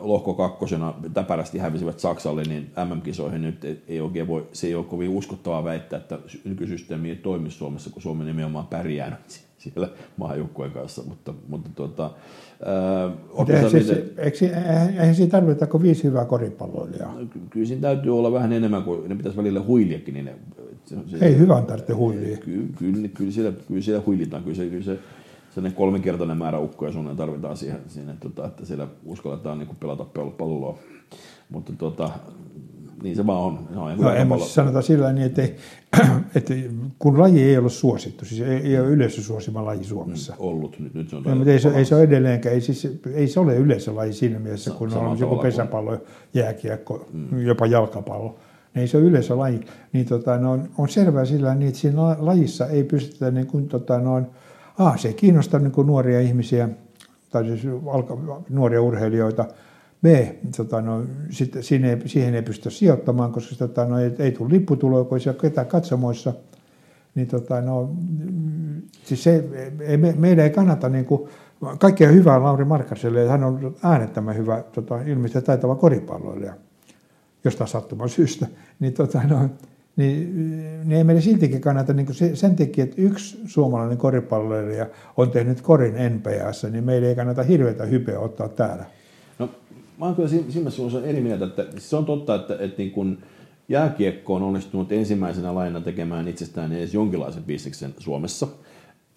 lohko 0.00 0.34
kakkosena 0.34 0.94
täpärästi 1.14 1.58
hävisivät 1.58 2.00
Saksalle, 2.00 2.42
niin 2.42 2.70
MM-kisoihin 2.84 3.42
nyt 3.42 3.82
ei 3.88 4.00
oikein 4.00 4.26
voi, 4.26 4.46
se 4.52 4.66
ei 4.66 4.74
ole 4.74 4.84
kovin 4.84 5.08
uskottavaa 5.08 5.64
väittää, 5.64 5.96
että 5.96 6.18
nykysysteemi 6.44 7.08
ei 7.08 7.16
toimi 7.16 7.50
Suomessa, 7.50 7.90
kun 7.90 8.02
Suomi 8.02 8.24
nimenomaan 8.24 8.66
pärjää 8.66 9.18
siellä 9.58 9.88
maajoukkueen 10.16 10.72
kanssa, 10.72 11.02
mutta, 11.08 11.34
mutta 11.48 11.70
tuota, 11.74 12.10
ää, 12.64 13.68
siis, 13.68 14.42
eihän 15.00 15.14
siinä 15.14 15.30
tarvita 15.30 15.66
kuin 15.66 15.82
viisi 15.82 16.04
hyvää 16.04 16.24
koripalloilijaa? 16.24 17.14
No, 17.14 17.26
kyllä 17.50 17.66
siinä 17.66 17.82
täytyy 17.82 18.18
olla 18.18 18.32
vähän 18.32 18.52
enemmän 18.52 18.82
kuin 18.82 19.08
ne 19.08 19.14
pitäisi 19.14 19.38
välillä 19.38 19.62
huiliakin. 19.62 20.14
Niin 20.14 20.24
ne, 20.24 20.34
se, 20.84 20.96
se, 21.06 21.26
ei 21.26 21.38
hyvän 21.38 21.66
tarvitse 21.66 21.92
huilia. 21.92 22.36
Kyllä, 22.36 22.66
kyllä, 22.78 23.08
kyllä, 23.08 23.32
siellä, 23.32 23.52
kyllä 23.68 23.80
siellä 23.80 24.02
huilitaan, 24.06 24.42
kyllä 24.42 24.56
se, 24.56 24.66
kyllä 24.66 24.84
se 24.84 24.98
sellainen 25.54 25.76
kolminkertainen 25.76 26.38
määrä 26.38 26.58
ukkoja 26.58 26.92
sun 26.92 27.16
tarvitaan 27.16 27.56
siihen, 27.56 27.80
siihen 27.88 28.16
tota, 28.20 28.46
että 28.46 28.64
siellä 28.64 28.86
uskalletaan 29.04 29.58
niin 29.58 29.76
pelata 29.80 30.04
palloa. 30.38 30.78
Mutta 31.50 31.72
tota, 31.78 32.10
niin 33.02 33.16
se 33.16 33.26
vaan 33.26 33.42
on. 33.42 33.68
No, 33.70 33.96
no 33.96 34.14
en 34.14 34.28
mä 34.28 34.38
sanota 34.38 34.82
sillä 34.82 35.12
niin, 35.12 35.26
että, 35.26 35.42
että 36.36 36.54
kun 36.98 37.18
laji 37.18 37.42
ei 37.42 37.58
ole 37.58 37.70
suosittu, 37.70 38.24
siis 38.24 38.40
ei, 38.40 38.56
ei 38.56 38.80
ole 38.80 38.88
yleisösuosima 38.88 39.64
laji 39.64 39.84
Suomessa. 39.84 40.32
Mm, 40.32 40.38
ollut, 40.40 40.78
nyt, 40.78 40.94
nyt 40.94 41.10
se 41.10 41.16
on 41.16 41.22
no, 41.22 41.34
mutta 41.34 41.50
ei 41.50 41.58
se, 41.58 41.68
ei 41.68 41.84
se 41.84 41.94
ole 41.94 42.02
edelleenkään, 42.02 42.54
ei, 42.54 42.60
siis, 42.60 42.98
ei 43.14 43.28
se 43.28 43.40
ole 43.40 43.56
yleisölaji 43.56 44.12
siinä 44.12 44.38
mielessä, 44.38 44.70
Sa- 44.70 44.76
kun 44.76 44.94
on 44.94 45.18
joku 45.18 45.36
pesäpallo, 45.36 45.98
jääkiekko, 46.34 47.06
mm. 47.12 47.46
jopa 47.46 47.66
jalkapallo. 47.66 48.38
Ei 48.74 48.88
se 48.88 48.96
ole 48.96 49.06
yleisölaji. 49.06 49.60
Niin, 49.92 50.06
tota, 50.06 50.38
no, 50.38 50.58
on 50.78 50.88
selvää 50.88 51.24
sillä 51.24 51.54
niin, 51.54 51.68
että 51.68 51.80
siinä 51.80 52.16
lajissa 52.18 52.66
ei 52.66 52.84
pystytä 52.84 53.30
niin 53.30 53.46
kuin, 53.46 53.68
tota, 53.68 53.98
noin, 53.98 54.26
A, 54.78 54.96
se 54.96 55.08
ei 55.08 55.14
kiinnosta 55.14 55.58
niin 55.58 55.72
kuin 55.72 55.86
nuoria 55.86 56.20
ihmisiä, 56.20 56.68
tai 57.30 57.44
siis 57.44 57.62
nuoria 58.48 58.82
urheilijoita. 58.82 59.44
B, 60.02 60.06
tota, 60.56 60.80
no, 60.80 61.04
sit, 61.30 61.56
siihen, 61.60 61.90
ei, 61.90 62.08
siihen 62.08 62.34
ei 62.34 62.42
pystytä 62.42 62.70
sijoittamaan, 62.70 63.32
koska 63.32 63.56
tota, 63.56 63.84
no, 63.84 63.98
ei, 63.98 64.12
ei 64.18 64.32
tule 64.32 64.50
lipputuloja, 64.50 65.04
kun 65.04 65.18
ei 65.18 65.20
siellä 65.20 65.40
ketään 65.40 65.66
katsomoissa. 65.66 66.32
Niin, 67.14 67.28
tota, 67.28 67.60
no, 67.60 67.90
siis 69.04 69.22
se, 69.22 69.44
ei, 69.80 69.96
me, 69.96 70.14
meidän 70.18 70.44
ei 70.44 70.50
kannata 70.50 70.88
niin 70.88 71.04
kuin, 71.04 71.30
kaikkea 71.78 72.08
hyvää 72.08 72.42
Lauri 72.42 72.64
Markkaselle, 72.64 73.28
hän 73.28 73.44
on 73.44 73.74
äänettömän 73.82 74.36
hyvä, 74.36 74.64
tota, 74.72 75.00
ilmeisesti 75.00 75.46
taitava 75.46 75.74
koripalloilija 75.74 76.54
jostain 77.44 77.68
sattuman 77.68 78.08
syystä. 78.08 78.46
Niin, 78.80 78.92
tota, 78.92 79.22
no, 79.28 79.48
niin, 79.96 80.36
niin 80.84 80.92
ei 80.92 81.04
meidän 81.04 81.22
siltikin 81.22 81.60
kannata, 81.60 81.92
niin 81.92 82.06
kuin 82.06 82.36
sen 82.36 82.56
takia, 82.56 82.84
että 82.84 83.02
yksi 83.02 83.40
suomalainen 83.46 83.98
koripalloilija 83.98 84.86
on 85.16 85.30
tehnyt 85.30 85.60
korin 85.60 85.94
NPAssa, 85.94 86.68
niin 86.68 86.84
meidän 86.84 87.08
ei 87.08 87.14
kannata 87.14 87.42
hirveätä 87.42 87.84
hypeä 87.84 88.18
ottaa 88.18 88.48
täällä. 88.48 88.84
No, 89.38 89.50
mä 89.98 90.04
oon 90.04 90.14
kyllä 90.14 90.28
siinä 90.28 90.46
mielessä 90.54 90.82
eri 91.04 91.20
mieltä, 91.20 91.44
että 91.44 91.66
se 91.78 91.96
on 91.96 92.04
totta, 92.04 92.34
että, 92.34 92.56
että 92.60 92.78
niin 92.78 92.90
kun 92.90 93.18
jääkiekko 93.68 94.34
on 94.34 94.42
onnistunut 94.42 94.92
ensimmäisenä 94.92 95.54
laina 95.54 95.80
tekemään 95.80 96.28
itsestään 96.28 96.72
edes 96.72 96.94
jonkinlaisen 96.94 97.44
bisneksen 97.44 97.94
Suomessa– 97.98 98.48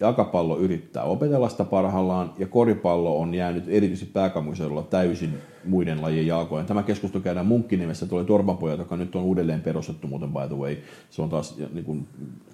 Jalkapallo 0.00 0.58
yrittää 0.58 1.02
opetella 1.02 1.48
sitä 1.48 1.64
parhaillaan 1.64 2.32
ja 2.38 2.46
koripallo 2.46 3.20
on 3.20 3.34
jäänyt 3.34 3.64
erityisesti 3.68 4.12
pääkaupunkiseudulla 4.12 4.82
täysin 4.82 5.34
muiden 5.64 6.02
lajien 6.02 6.26
jalkojen. 6.26 6.66
Tämä 6.66 6.82
keskustelu 6.82 7.22
käydään 7.22 7.46
Munkkinimessä, 7.46 8.06
tulee 8.06 8.24
Torpanpojat, 8.24 8.78
joka 8.78 8.96
nyt 8.96 9.16
on 9.16 9.22
uudelleen 9.22 9.60
perustettu 9.60 10.06
muuten 10.06 10.32
by 10.32 10.48
the 10.48 10.56
way. 10.56 10.76
Se 11.10 11.22
on 11.22 11.28
taas 11.28 11.58
niin 11.72 11.84
kuin, 11.84 12.06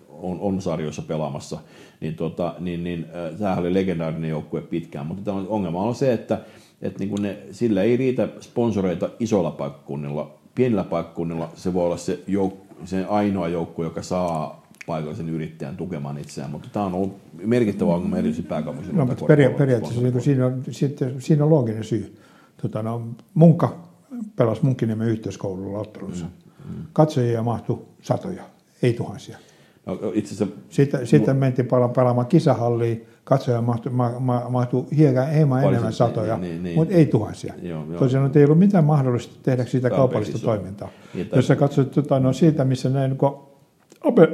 on, 0.08 0.40
on 0.40 0.62
sarjoissa 0.62 1.02
pelaamassa. 1.02 1.58
Niin, 2.00 2.14
tota, 2.14 2.54
niin, 2.58 2.84
niin, 2.84 3.04
äh, 3.04 3.38
tämähän 3.38 3.58
oli 3.58 3.74
legendaarinen 3.74 4.30
joukkue 4.30 4.60
pitkään, 4.60 5.06
mutta 5.06 5.22
tämä 5.24 5.44
ongelma 5.48 5.82
on 5.82 5.94
se, 5.94 6.12
että, 6.12 6.40
että 6.82 7.04
niin 7.04 7.22
ne, 7.22 7.38
sillä 7.50 7.82
ei 7.82 7.96
riitä 7.96 8.28
sponsoreita 8.40 9.10
isoilla 9.20 9.50
paikkakunnilla. 9.50 10.30
Pienillä 10.54 10.84
paikkakunnilla 10.84 11.50
se 11.54 11.74
voi 11.74 11.84
olla 11.84 11.96
se, 11.96 12.18
jouk- 12.28 12.84
se 12.84 13.04
ainoa 13.04 13.48
joukkue, 13.48 13.86
joka 13.86 14.02
saa 14.02 14.63
paikallisen 14.86 15.28
yrittäjän 15.28 15.76
tukemaan 15.76 16.18
itseään, 16.18 16.50
mutta 16.50 16.68
tämä 16.72 16.84
on 16.84 16.94
ollut 16.94 17.16
merkittävä 17.44 17.94
ongelma 17.94 18.16
erityisesti 18.16 18.48
pääkaupunkiseudulla. 18.48 19.04
No, 19.04 19.08
mutta 19.08 19.24
peria- 19.24 19.50
periaatteessa 19.50 20.00
niin 20.00 20.20
siinä, 20.20 20.46
on, 20.46 20.62
sitten, 20.70 21.20
siinä 21.20 21.44
on 21.44 21.50
looginen 21.50 21.84
syy. 21.84 22.16
Tota, 22.62 22.82
no, 22.82 23.08
Munkka 23.34 23.88
pelasi 24.36 24.64
Munkkiniemen 24.64 25.08
yhteiskoululla 25.08 25.78
ottelussa. 25.78 26.24
Mm, 26.24 26.76
mm. 26.76 26.82
Katsojia 26.92 27.42
mahtui 27.42 27.82
satoja, 28.02 28.42
ei 28.82 28.92
tuhansia. 28.92 29.38
No, 29.86 29.98
itse 30.14 30.34
asiassa... 30.34 30.56
Sitten, 30.68 31.06
sitten 31.06 31.36
mentiin 31.36 31.68
pelaamaan 31.96 32.26
kisahalliin, 32.26 33.06
katsoja 33.24 33.62
mahtui, 33.62 33.92
ma, 33.92 34.20
ma, 34.20 34.46
mahtui 34.48 34.86
hieman, 34.96 35.30
hieman 35.32 35.64
enemmän 35.64 35.92
satoja, 35.92 36.38
niin, 36.38 36.62
niin, 36.62 36.76
mutta 36.76 36.94
ei 36.94 37.06
tuhansia. 37.06 37.54
Joo, 37.62 37.84
joo. 37.90 37.98
Toisin 37.98 38.20
ei 38.34 38.44
ollut 38.44 38.58
mitään 38.58 38.84
mahdollista 38.84 39.34
tehdä 39.42 39.64
siitä 39.64 39.90
kaupallista 39.90 40.38
toimintaa. 40.38 40.88
Niin, 41.14 41.28
Jos 41.36 41.46
sä 41.46 41.56
katsot 41.56 41.90
tota, 41.90 42.20
no, 42.20 42.32
siitä, 42.32 42.64
missä 42.64 42.88
näin 42.88 43.10
niin 43.10 43.30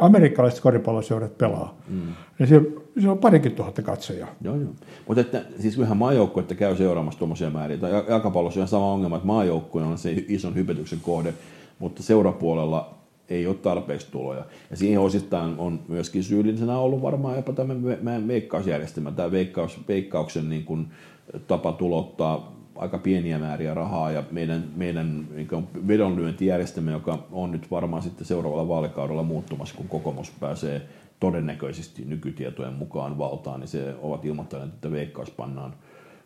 amerikkalaiset 0.01 0.61
koripalloseurat 0.61 1.39
pelaa. 1.39 1.77
Mm. 1.89 2.01
Ja 2.39 2.47
siellä, 2.47 2.69
siellä 2.95 3.13
on 3.13 3.19
parikin 3.19 3.53
tuhatta 3.53 3.83
katsojaa. 3.83 4.29
Joo, 4.43 4.57
joo. 4.57 4.71
Mutta 5.09 5.21
että, 5.21 5.45
siis 5.59 5.75
kyllähän 5.75 5.97
maajoukkuetta 5.97 6.55
käy 6.55 6.77
seuraamassa 6.77 7.19
tuommoisia 7.19 7.51
määriä. 7.51 7.77
Tai 7.77 8.05
jalkapallossa 8.09 8.61
on 8.61 8.69
sama 8.69 8.93
ongelma, 8.93 9.17
että 9.17 9.27
maajoukkue 9.27 9.83
on 9.83 9.99
se 9.99 10.25
ison 10.29 10.55
hypetyksen 10.55 11.01
kohde, 11.03 11.35
mutta 11.79 12.03
seurapuolella 12.03 12.95
ei 13.29 13.47
ole 13.47 13.55
tarpeeksi 13.55 14.11
tuloja. 14.11 14.45
Ja 14.71 14.77
siihen 14.77 15.01
osittain 15.01 15.55
on 15.59 15.81
myöskin 15.89 16.25
syyllisenä 16.25 16.79
ollut 16.79 17.03
varmaan 17.03 17.37
jopa 17.37 17.53
tämä 17.53 17.75
meidän 18.01 18.29
veikkausjärjestelmä, 18.29 19.13
tämä 19.13 19.31
veikkaus, 19.31 19.81
veikkauksen 19.89 20.49
niin 20.49 20.65
kuin 20.65 20.87
tapa 21.47 21.73
tulottaa 21.73 22.60
aika 22.81 22.99
pieniä 22.99 23.39
määriä 23.39 23.75
rahaa 23.75 24.11
ja 24.11 24.23
meidän, 24.31 24.65
meidän 24.77 25.29
niin 25.35 25.69
vedonlyöntijärjestelmä, 25.89 26.91
joka 26.91 27.27
on 27.33 27.53
nyt 27.53 27.71
varmaan 27.71 28.03
sitten 28.03 28.27
seuraavalla 28.27 28.69
vaalikaudella 28.69 29.23
muuttumassa, 29.23 29.75
kun 29.75 29.89
kokoomus 29.89 30.31
pääsee 30.41 30.83
todennäköisesti 31.21 32.05
nykytietojen 32.05 32.73
mukaan 32.73 33.19
valtaan, 33.19 33.61
niin 33.61 33.69
se 33.69 33.95
ovat 34.03 34.25
ilmoittaneet, 34.25 34.75
että 34.75 34.91
veikkaus 34.91 35.31
pannaan, 35.31 35.75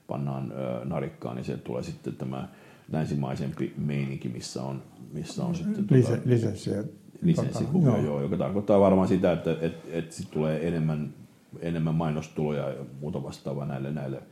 pannaan 0.06 0.52
ö, 0.52 0.84
narikkaan, 0.84 1.36
niin 1.36 1.44
se 1.44 1.56
tulee 1.56 1.82
sitten 1.82 2.16
tämä 2.16 2.48
länsimaisempi 2.92 3.74
meininki, 3.76 4.28
missä 4.28 4.62
on, 4.62 4.82
missä 5.12 5.44
on 5.44 5.54
sitten 5.54 5.86
tuota, 5.86 6.18
lisenssiä. 6.24 6.84
Lisenssikuvia, 7.22 7.90
joo. 7.90 8.04
joo, 8.04 8.22
joka 8.22 8.36
tarkoittaa 8.36 8.80
varmaan 8.80 9.08
sitä, 9.08 9.32
että 9.32 9.56
että 9.60 9.88
että 9.92 10.14
sit 10.14 10.30
tulee 10.30 10.68
enemmän, 10.68 11.14
enemmän 11.60 11.94
mainostuloja 11.94 12.68
ja 12.68 12.84
muuta 13.00 13.22
vastaavaa 13.22 13.66
näille, 13.66 13.90
näille 13.90 14.22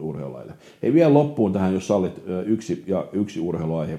urheilulaille. 0.00 0.52
Hei 0.82 0.94
vielä 0.94 1.14
loppuun 1.14 1.52
tähän, 1.52 1.74
jos 1.74 1.86
sallit 1.86 2.22
yksi, 2.46 2.84
ja 2.86 3.06
yksi 3.12 3.40
urheiluaihe. 3.40 3.98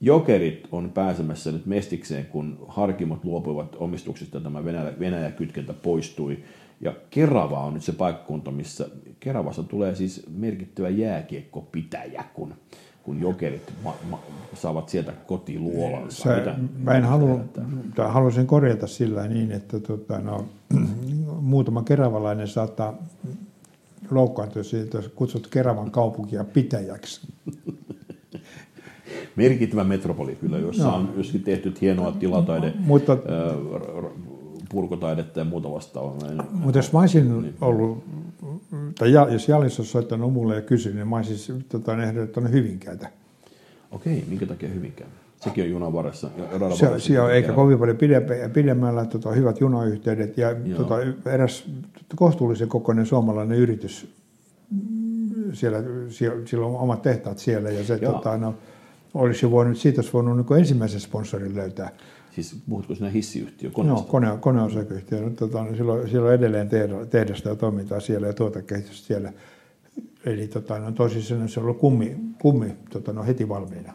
Jokerit 0.00 0.68
on 0.72 0.90
pääsemässä 0.90 1.52
nyt 1.52 1.66
mestikseen, 1.66 2.26
kun 2.26 2.58
harkimot 2.68 3.24
luopuivat 3.24 3.76
omistuksista, 3.78 4.40
tämä 4.40 4.64
Venäjä, 4.64 4.92
Venäjä-kytkentä 5.00 5.72
poistui. 5.72 6.38
Ja 6.80 6.94
Kerava 7.10 7.64
on 7.64 7.74
nyt 7.74 7.82
se 7.82 7.92
paikkakunta, 7.92 8.50
missä 8.50 8.88
Keravassa 9.20 9.62
tulee 9.62 9.94
siis 9.94 10.26
merkittävä 10.36 10.88
jääkiekkopitäjä, 10.88 12.24
kun, 12.34 12.54
kun 13.02 13.20
jokerit 13.20 13.72
ma, 13.84 13.94
ma, 14.10 14.18
saavat 14.54 14.88
sieltä 14.88 15.12
kotiluolansa. 15.26 16.22
Sä, 16.22 16.54
mä 16.78 16.94
en 16.94 17.04
halua 17.04 17.40
haluaisin 18.08 18.46
korjata 18.46 18.86
sillä 18.86 19.28
niin, 19.28 19.52
että 19.52 19.80
tota, 19.80 20.18
no, 20.18 20.44
muutama 21.40 21.82
keravalainen 21.82 22.48
saattaa 22.48 22.94
loukkaantua 24.10 24.62
siitä, 24.62 24.98
jos 24.98 25.08
kutsut 25.08 25.46
Keravan 25.46 25.90
kaupunkia 25.90 26.44
pitäjäksi. 26.44 27.20
Merkittävä 29.36 29.84
metropoli 29.84 30.36
kyllä, 30.36 30.58
jossa 30.58 30.84
no. 30.84 30.96
on 30.96 31.10
myöskin 31.14 31.42
tehty 31.42 31.74
hienoa 31.80 32.12
tilataide, 32.12 32.72
mutta, 32.78 33.16
purkotaidetta 34.68 35.40
ja 35.40 35.44
muuta 35.44 35.70
vastaavaa. 35.70 36.44
Mutta 36.50 36.78
jos 36.78 36.92
mä 36.92 37.00
olisin 37.00 37.42
niin. 37.42 37.54
ollut, 37.60 38.04
tai 38.98 39.12
jos 39.12 39.48
Jalis 39.48 39.78
olisi 39.78 39.92
soittanut 39.92 40.32
mulle 40.32 40.54
ja 40.54 40.62
kysynyt, 40.62 40.96
niin 40.96 41.08
mä 41.08 41.16
olisin 41.16 41.64
tota, 41.68 42.02
ehdottanut 42.02 42.52
Hyvinkäitä. 42.52 43.10
Okei, 43.90 44.24
minkä 44.28 44.46
takia 44.46 44.68
Hyvinkään? 44.68 45.10
Sekin 45.48 45.64
on 45.64 45.70
junan 45.70 45.92
varressa. 45.92 46.30
Se, 46.74 46.98
se 46.98 47.20
on, 47.20 47.32
eikä 47.32 47.52
kovin 47.52 47.78
paljon 47.78 47.96
pidemmällä 48.52 49.04
tota, 49.04 49.30
hyvät 49.30 49.60
junayhteydet 49.60 50.38
ja 50.38 50.48
tota, 50.76 50.94
eräs 51.32 51.64
kohtuullisen 52.16 52.68
kokoinen 52.68 53.06
suomalainen 53.06 53.58
yritys, 53.58 54.14
siellä, 55.52 55.78
siellä, 56.08 56.46
siellä 56.46 56.66
on 56.66 56.76
omat 56.76 57.02
tehtaat 57.02 57.38
siellä 57.38 57.70
ja 57.70 57.84
se 57.84 57.98
tota, 57.98 58.38
no, 58.38 58.54
olisi 59.14 59.50
voinut, 59.50 59.78
siitä 59.78 60.00
olisi 60.00 60.12
voinut 60.12 60.36
niin 60.36 60.58
ensimmäisen 60.58 61.00
sponsorin 61.00 61.56
löytää. 61.56 61.90
Siis 62.34 62.56
puhutko 62.68 62.94
sinä 62.94 63.10
hissiyhtiö, 63.10 63.70
koneesta? 63.70 64.00
No, 64.00 64.06
kone, 64.08 64.28
koneosakeyhtiö. 64.40 65.20
No, 65.20 65.30
tota, 65.30 65.64
no, 65.64 65.76
silloin, 65.76 66.10
silloin 66.10 66.34
edelleen 66.34 66.68
tehdasta 67.10 67.48
ja 67.48 67.54
toimintaa 67.54 68.00
siellä 68.00 68.26
ja 68.26 68.32
tuotekehitystä 68.32 69.06
siellä. 69.06 69.32
Eli 70.26 70.48
tota, 70.48 70.78
no, 70.78 70.92
toisin 70.92 71.22
se 71.48 71.60
on 71.60 71.64
ollut 71.64 71.78
kummi, 71.78 72.16
kummi 72.38 72.76
tota, 72.90 73.12
no, 73.12 73.24
heti 73.24 73.48
valmiina. 73.48 73.92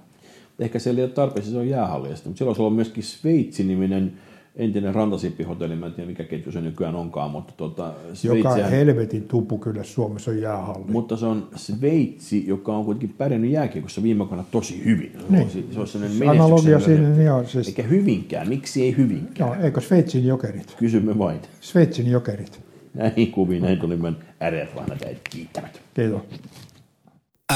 Ehkä 0.62 0.80
siellä 0.80 1.00
ei 1.00 1.06
ole 1.06 1.12
tarpeeksi, 1.12 1.52
se 1.52 1.58
on 1.58 1.70
jäähallista, 1.70 2.30
mutta 2.30 2.38
silloin 2.38 2.56
se 2.56 2.62
on 2.62 2.74
myöskin 2.74 3.04
Sveitsi-niminen 3.04 4.14
entinen 4.56 4.96
rantasippihotelli, 4.96 5.76
mä 5.76 5.86
en 5.86 5.94
tiedä 5.94 6.10
mikä 6.10 6.24
ketju 6.24 6.52
se 6.52 6.62
nykyään 6.62 6.96
onkaan, 6.96 7.32
mutta 7.32 7.54
tuota, 7.58 7.94
Sveitsihän, 8.14 8.58
Joka 8.60 8.70
helvetin 8.70 9.24
tupu 9.24 9.58
kyllä 9.58 9.84
Suomessa 9.84 10.32
on 10.32 10.42
jäähalli. 10.42 10.92
Mutta 10.92 11.18
se 11.18 11.26
on 11.26 11.48
Sveitsi, 11.56 12.48
joka 12.48 12.76
on 12.76 12.86
kuitenkin 12.86 13.16
pärjännyt 13.18 13.52
jääkiekossa 13.52 14.04
viime 14.04 14.28
vuonna 14.28 14.46
tosi 14.52 14.86
hyvin. 14.86 15.12
Niin. 15.30 15.50
Se 15.72 15.80
on 15.80 15.88
sellainen 15.88 16.30
Analogia 16.30 16.80
siinä, 16.80 17.10
niin 17.10 17.26
joo. 17.26 17.44
Siis... 17.44 17.68
Eikä 17.68 17.84
hyvinkään, 17.84 18.50
miksi 18.50 18.84
ei 18.84 18.98
hyvinkään? 18.98 19.50
No, 19.50 19.64
eikö 19.64 19.82
Sveitsin 19.82 20.26
jokerit? 20.26 20.76
Kysymme 20.80 21.18
vain. 21.18 21.40
Sveitsin 21.62 22.12
jokerit. 22.12 22.60
Näihin 22.94 23.32
kuviin, 23.32 23.62
näin 23.62 23.80
tuli 23.80 23.96
meidän 23.96 24.18
äreät 24.42 24.76
vanhat 24.76 25.04
äijät 25.04 25.22
kiittämät. 25.30 25.82
Kiitos. 25.94 26.22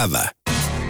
Ävä. 0.03 0.44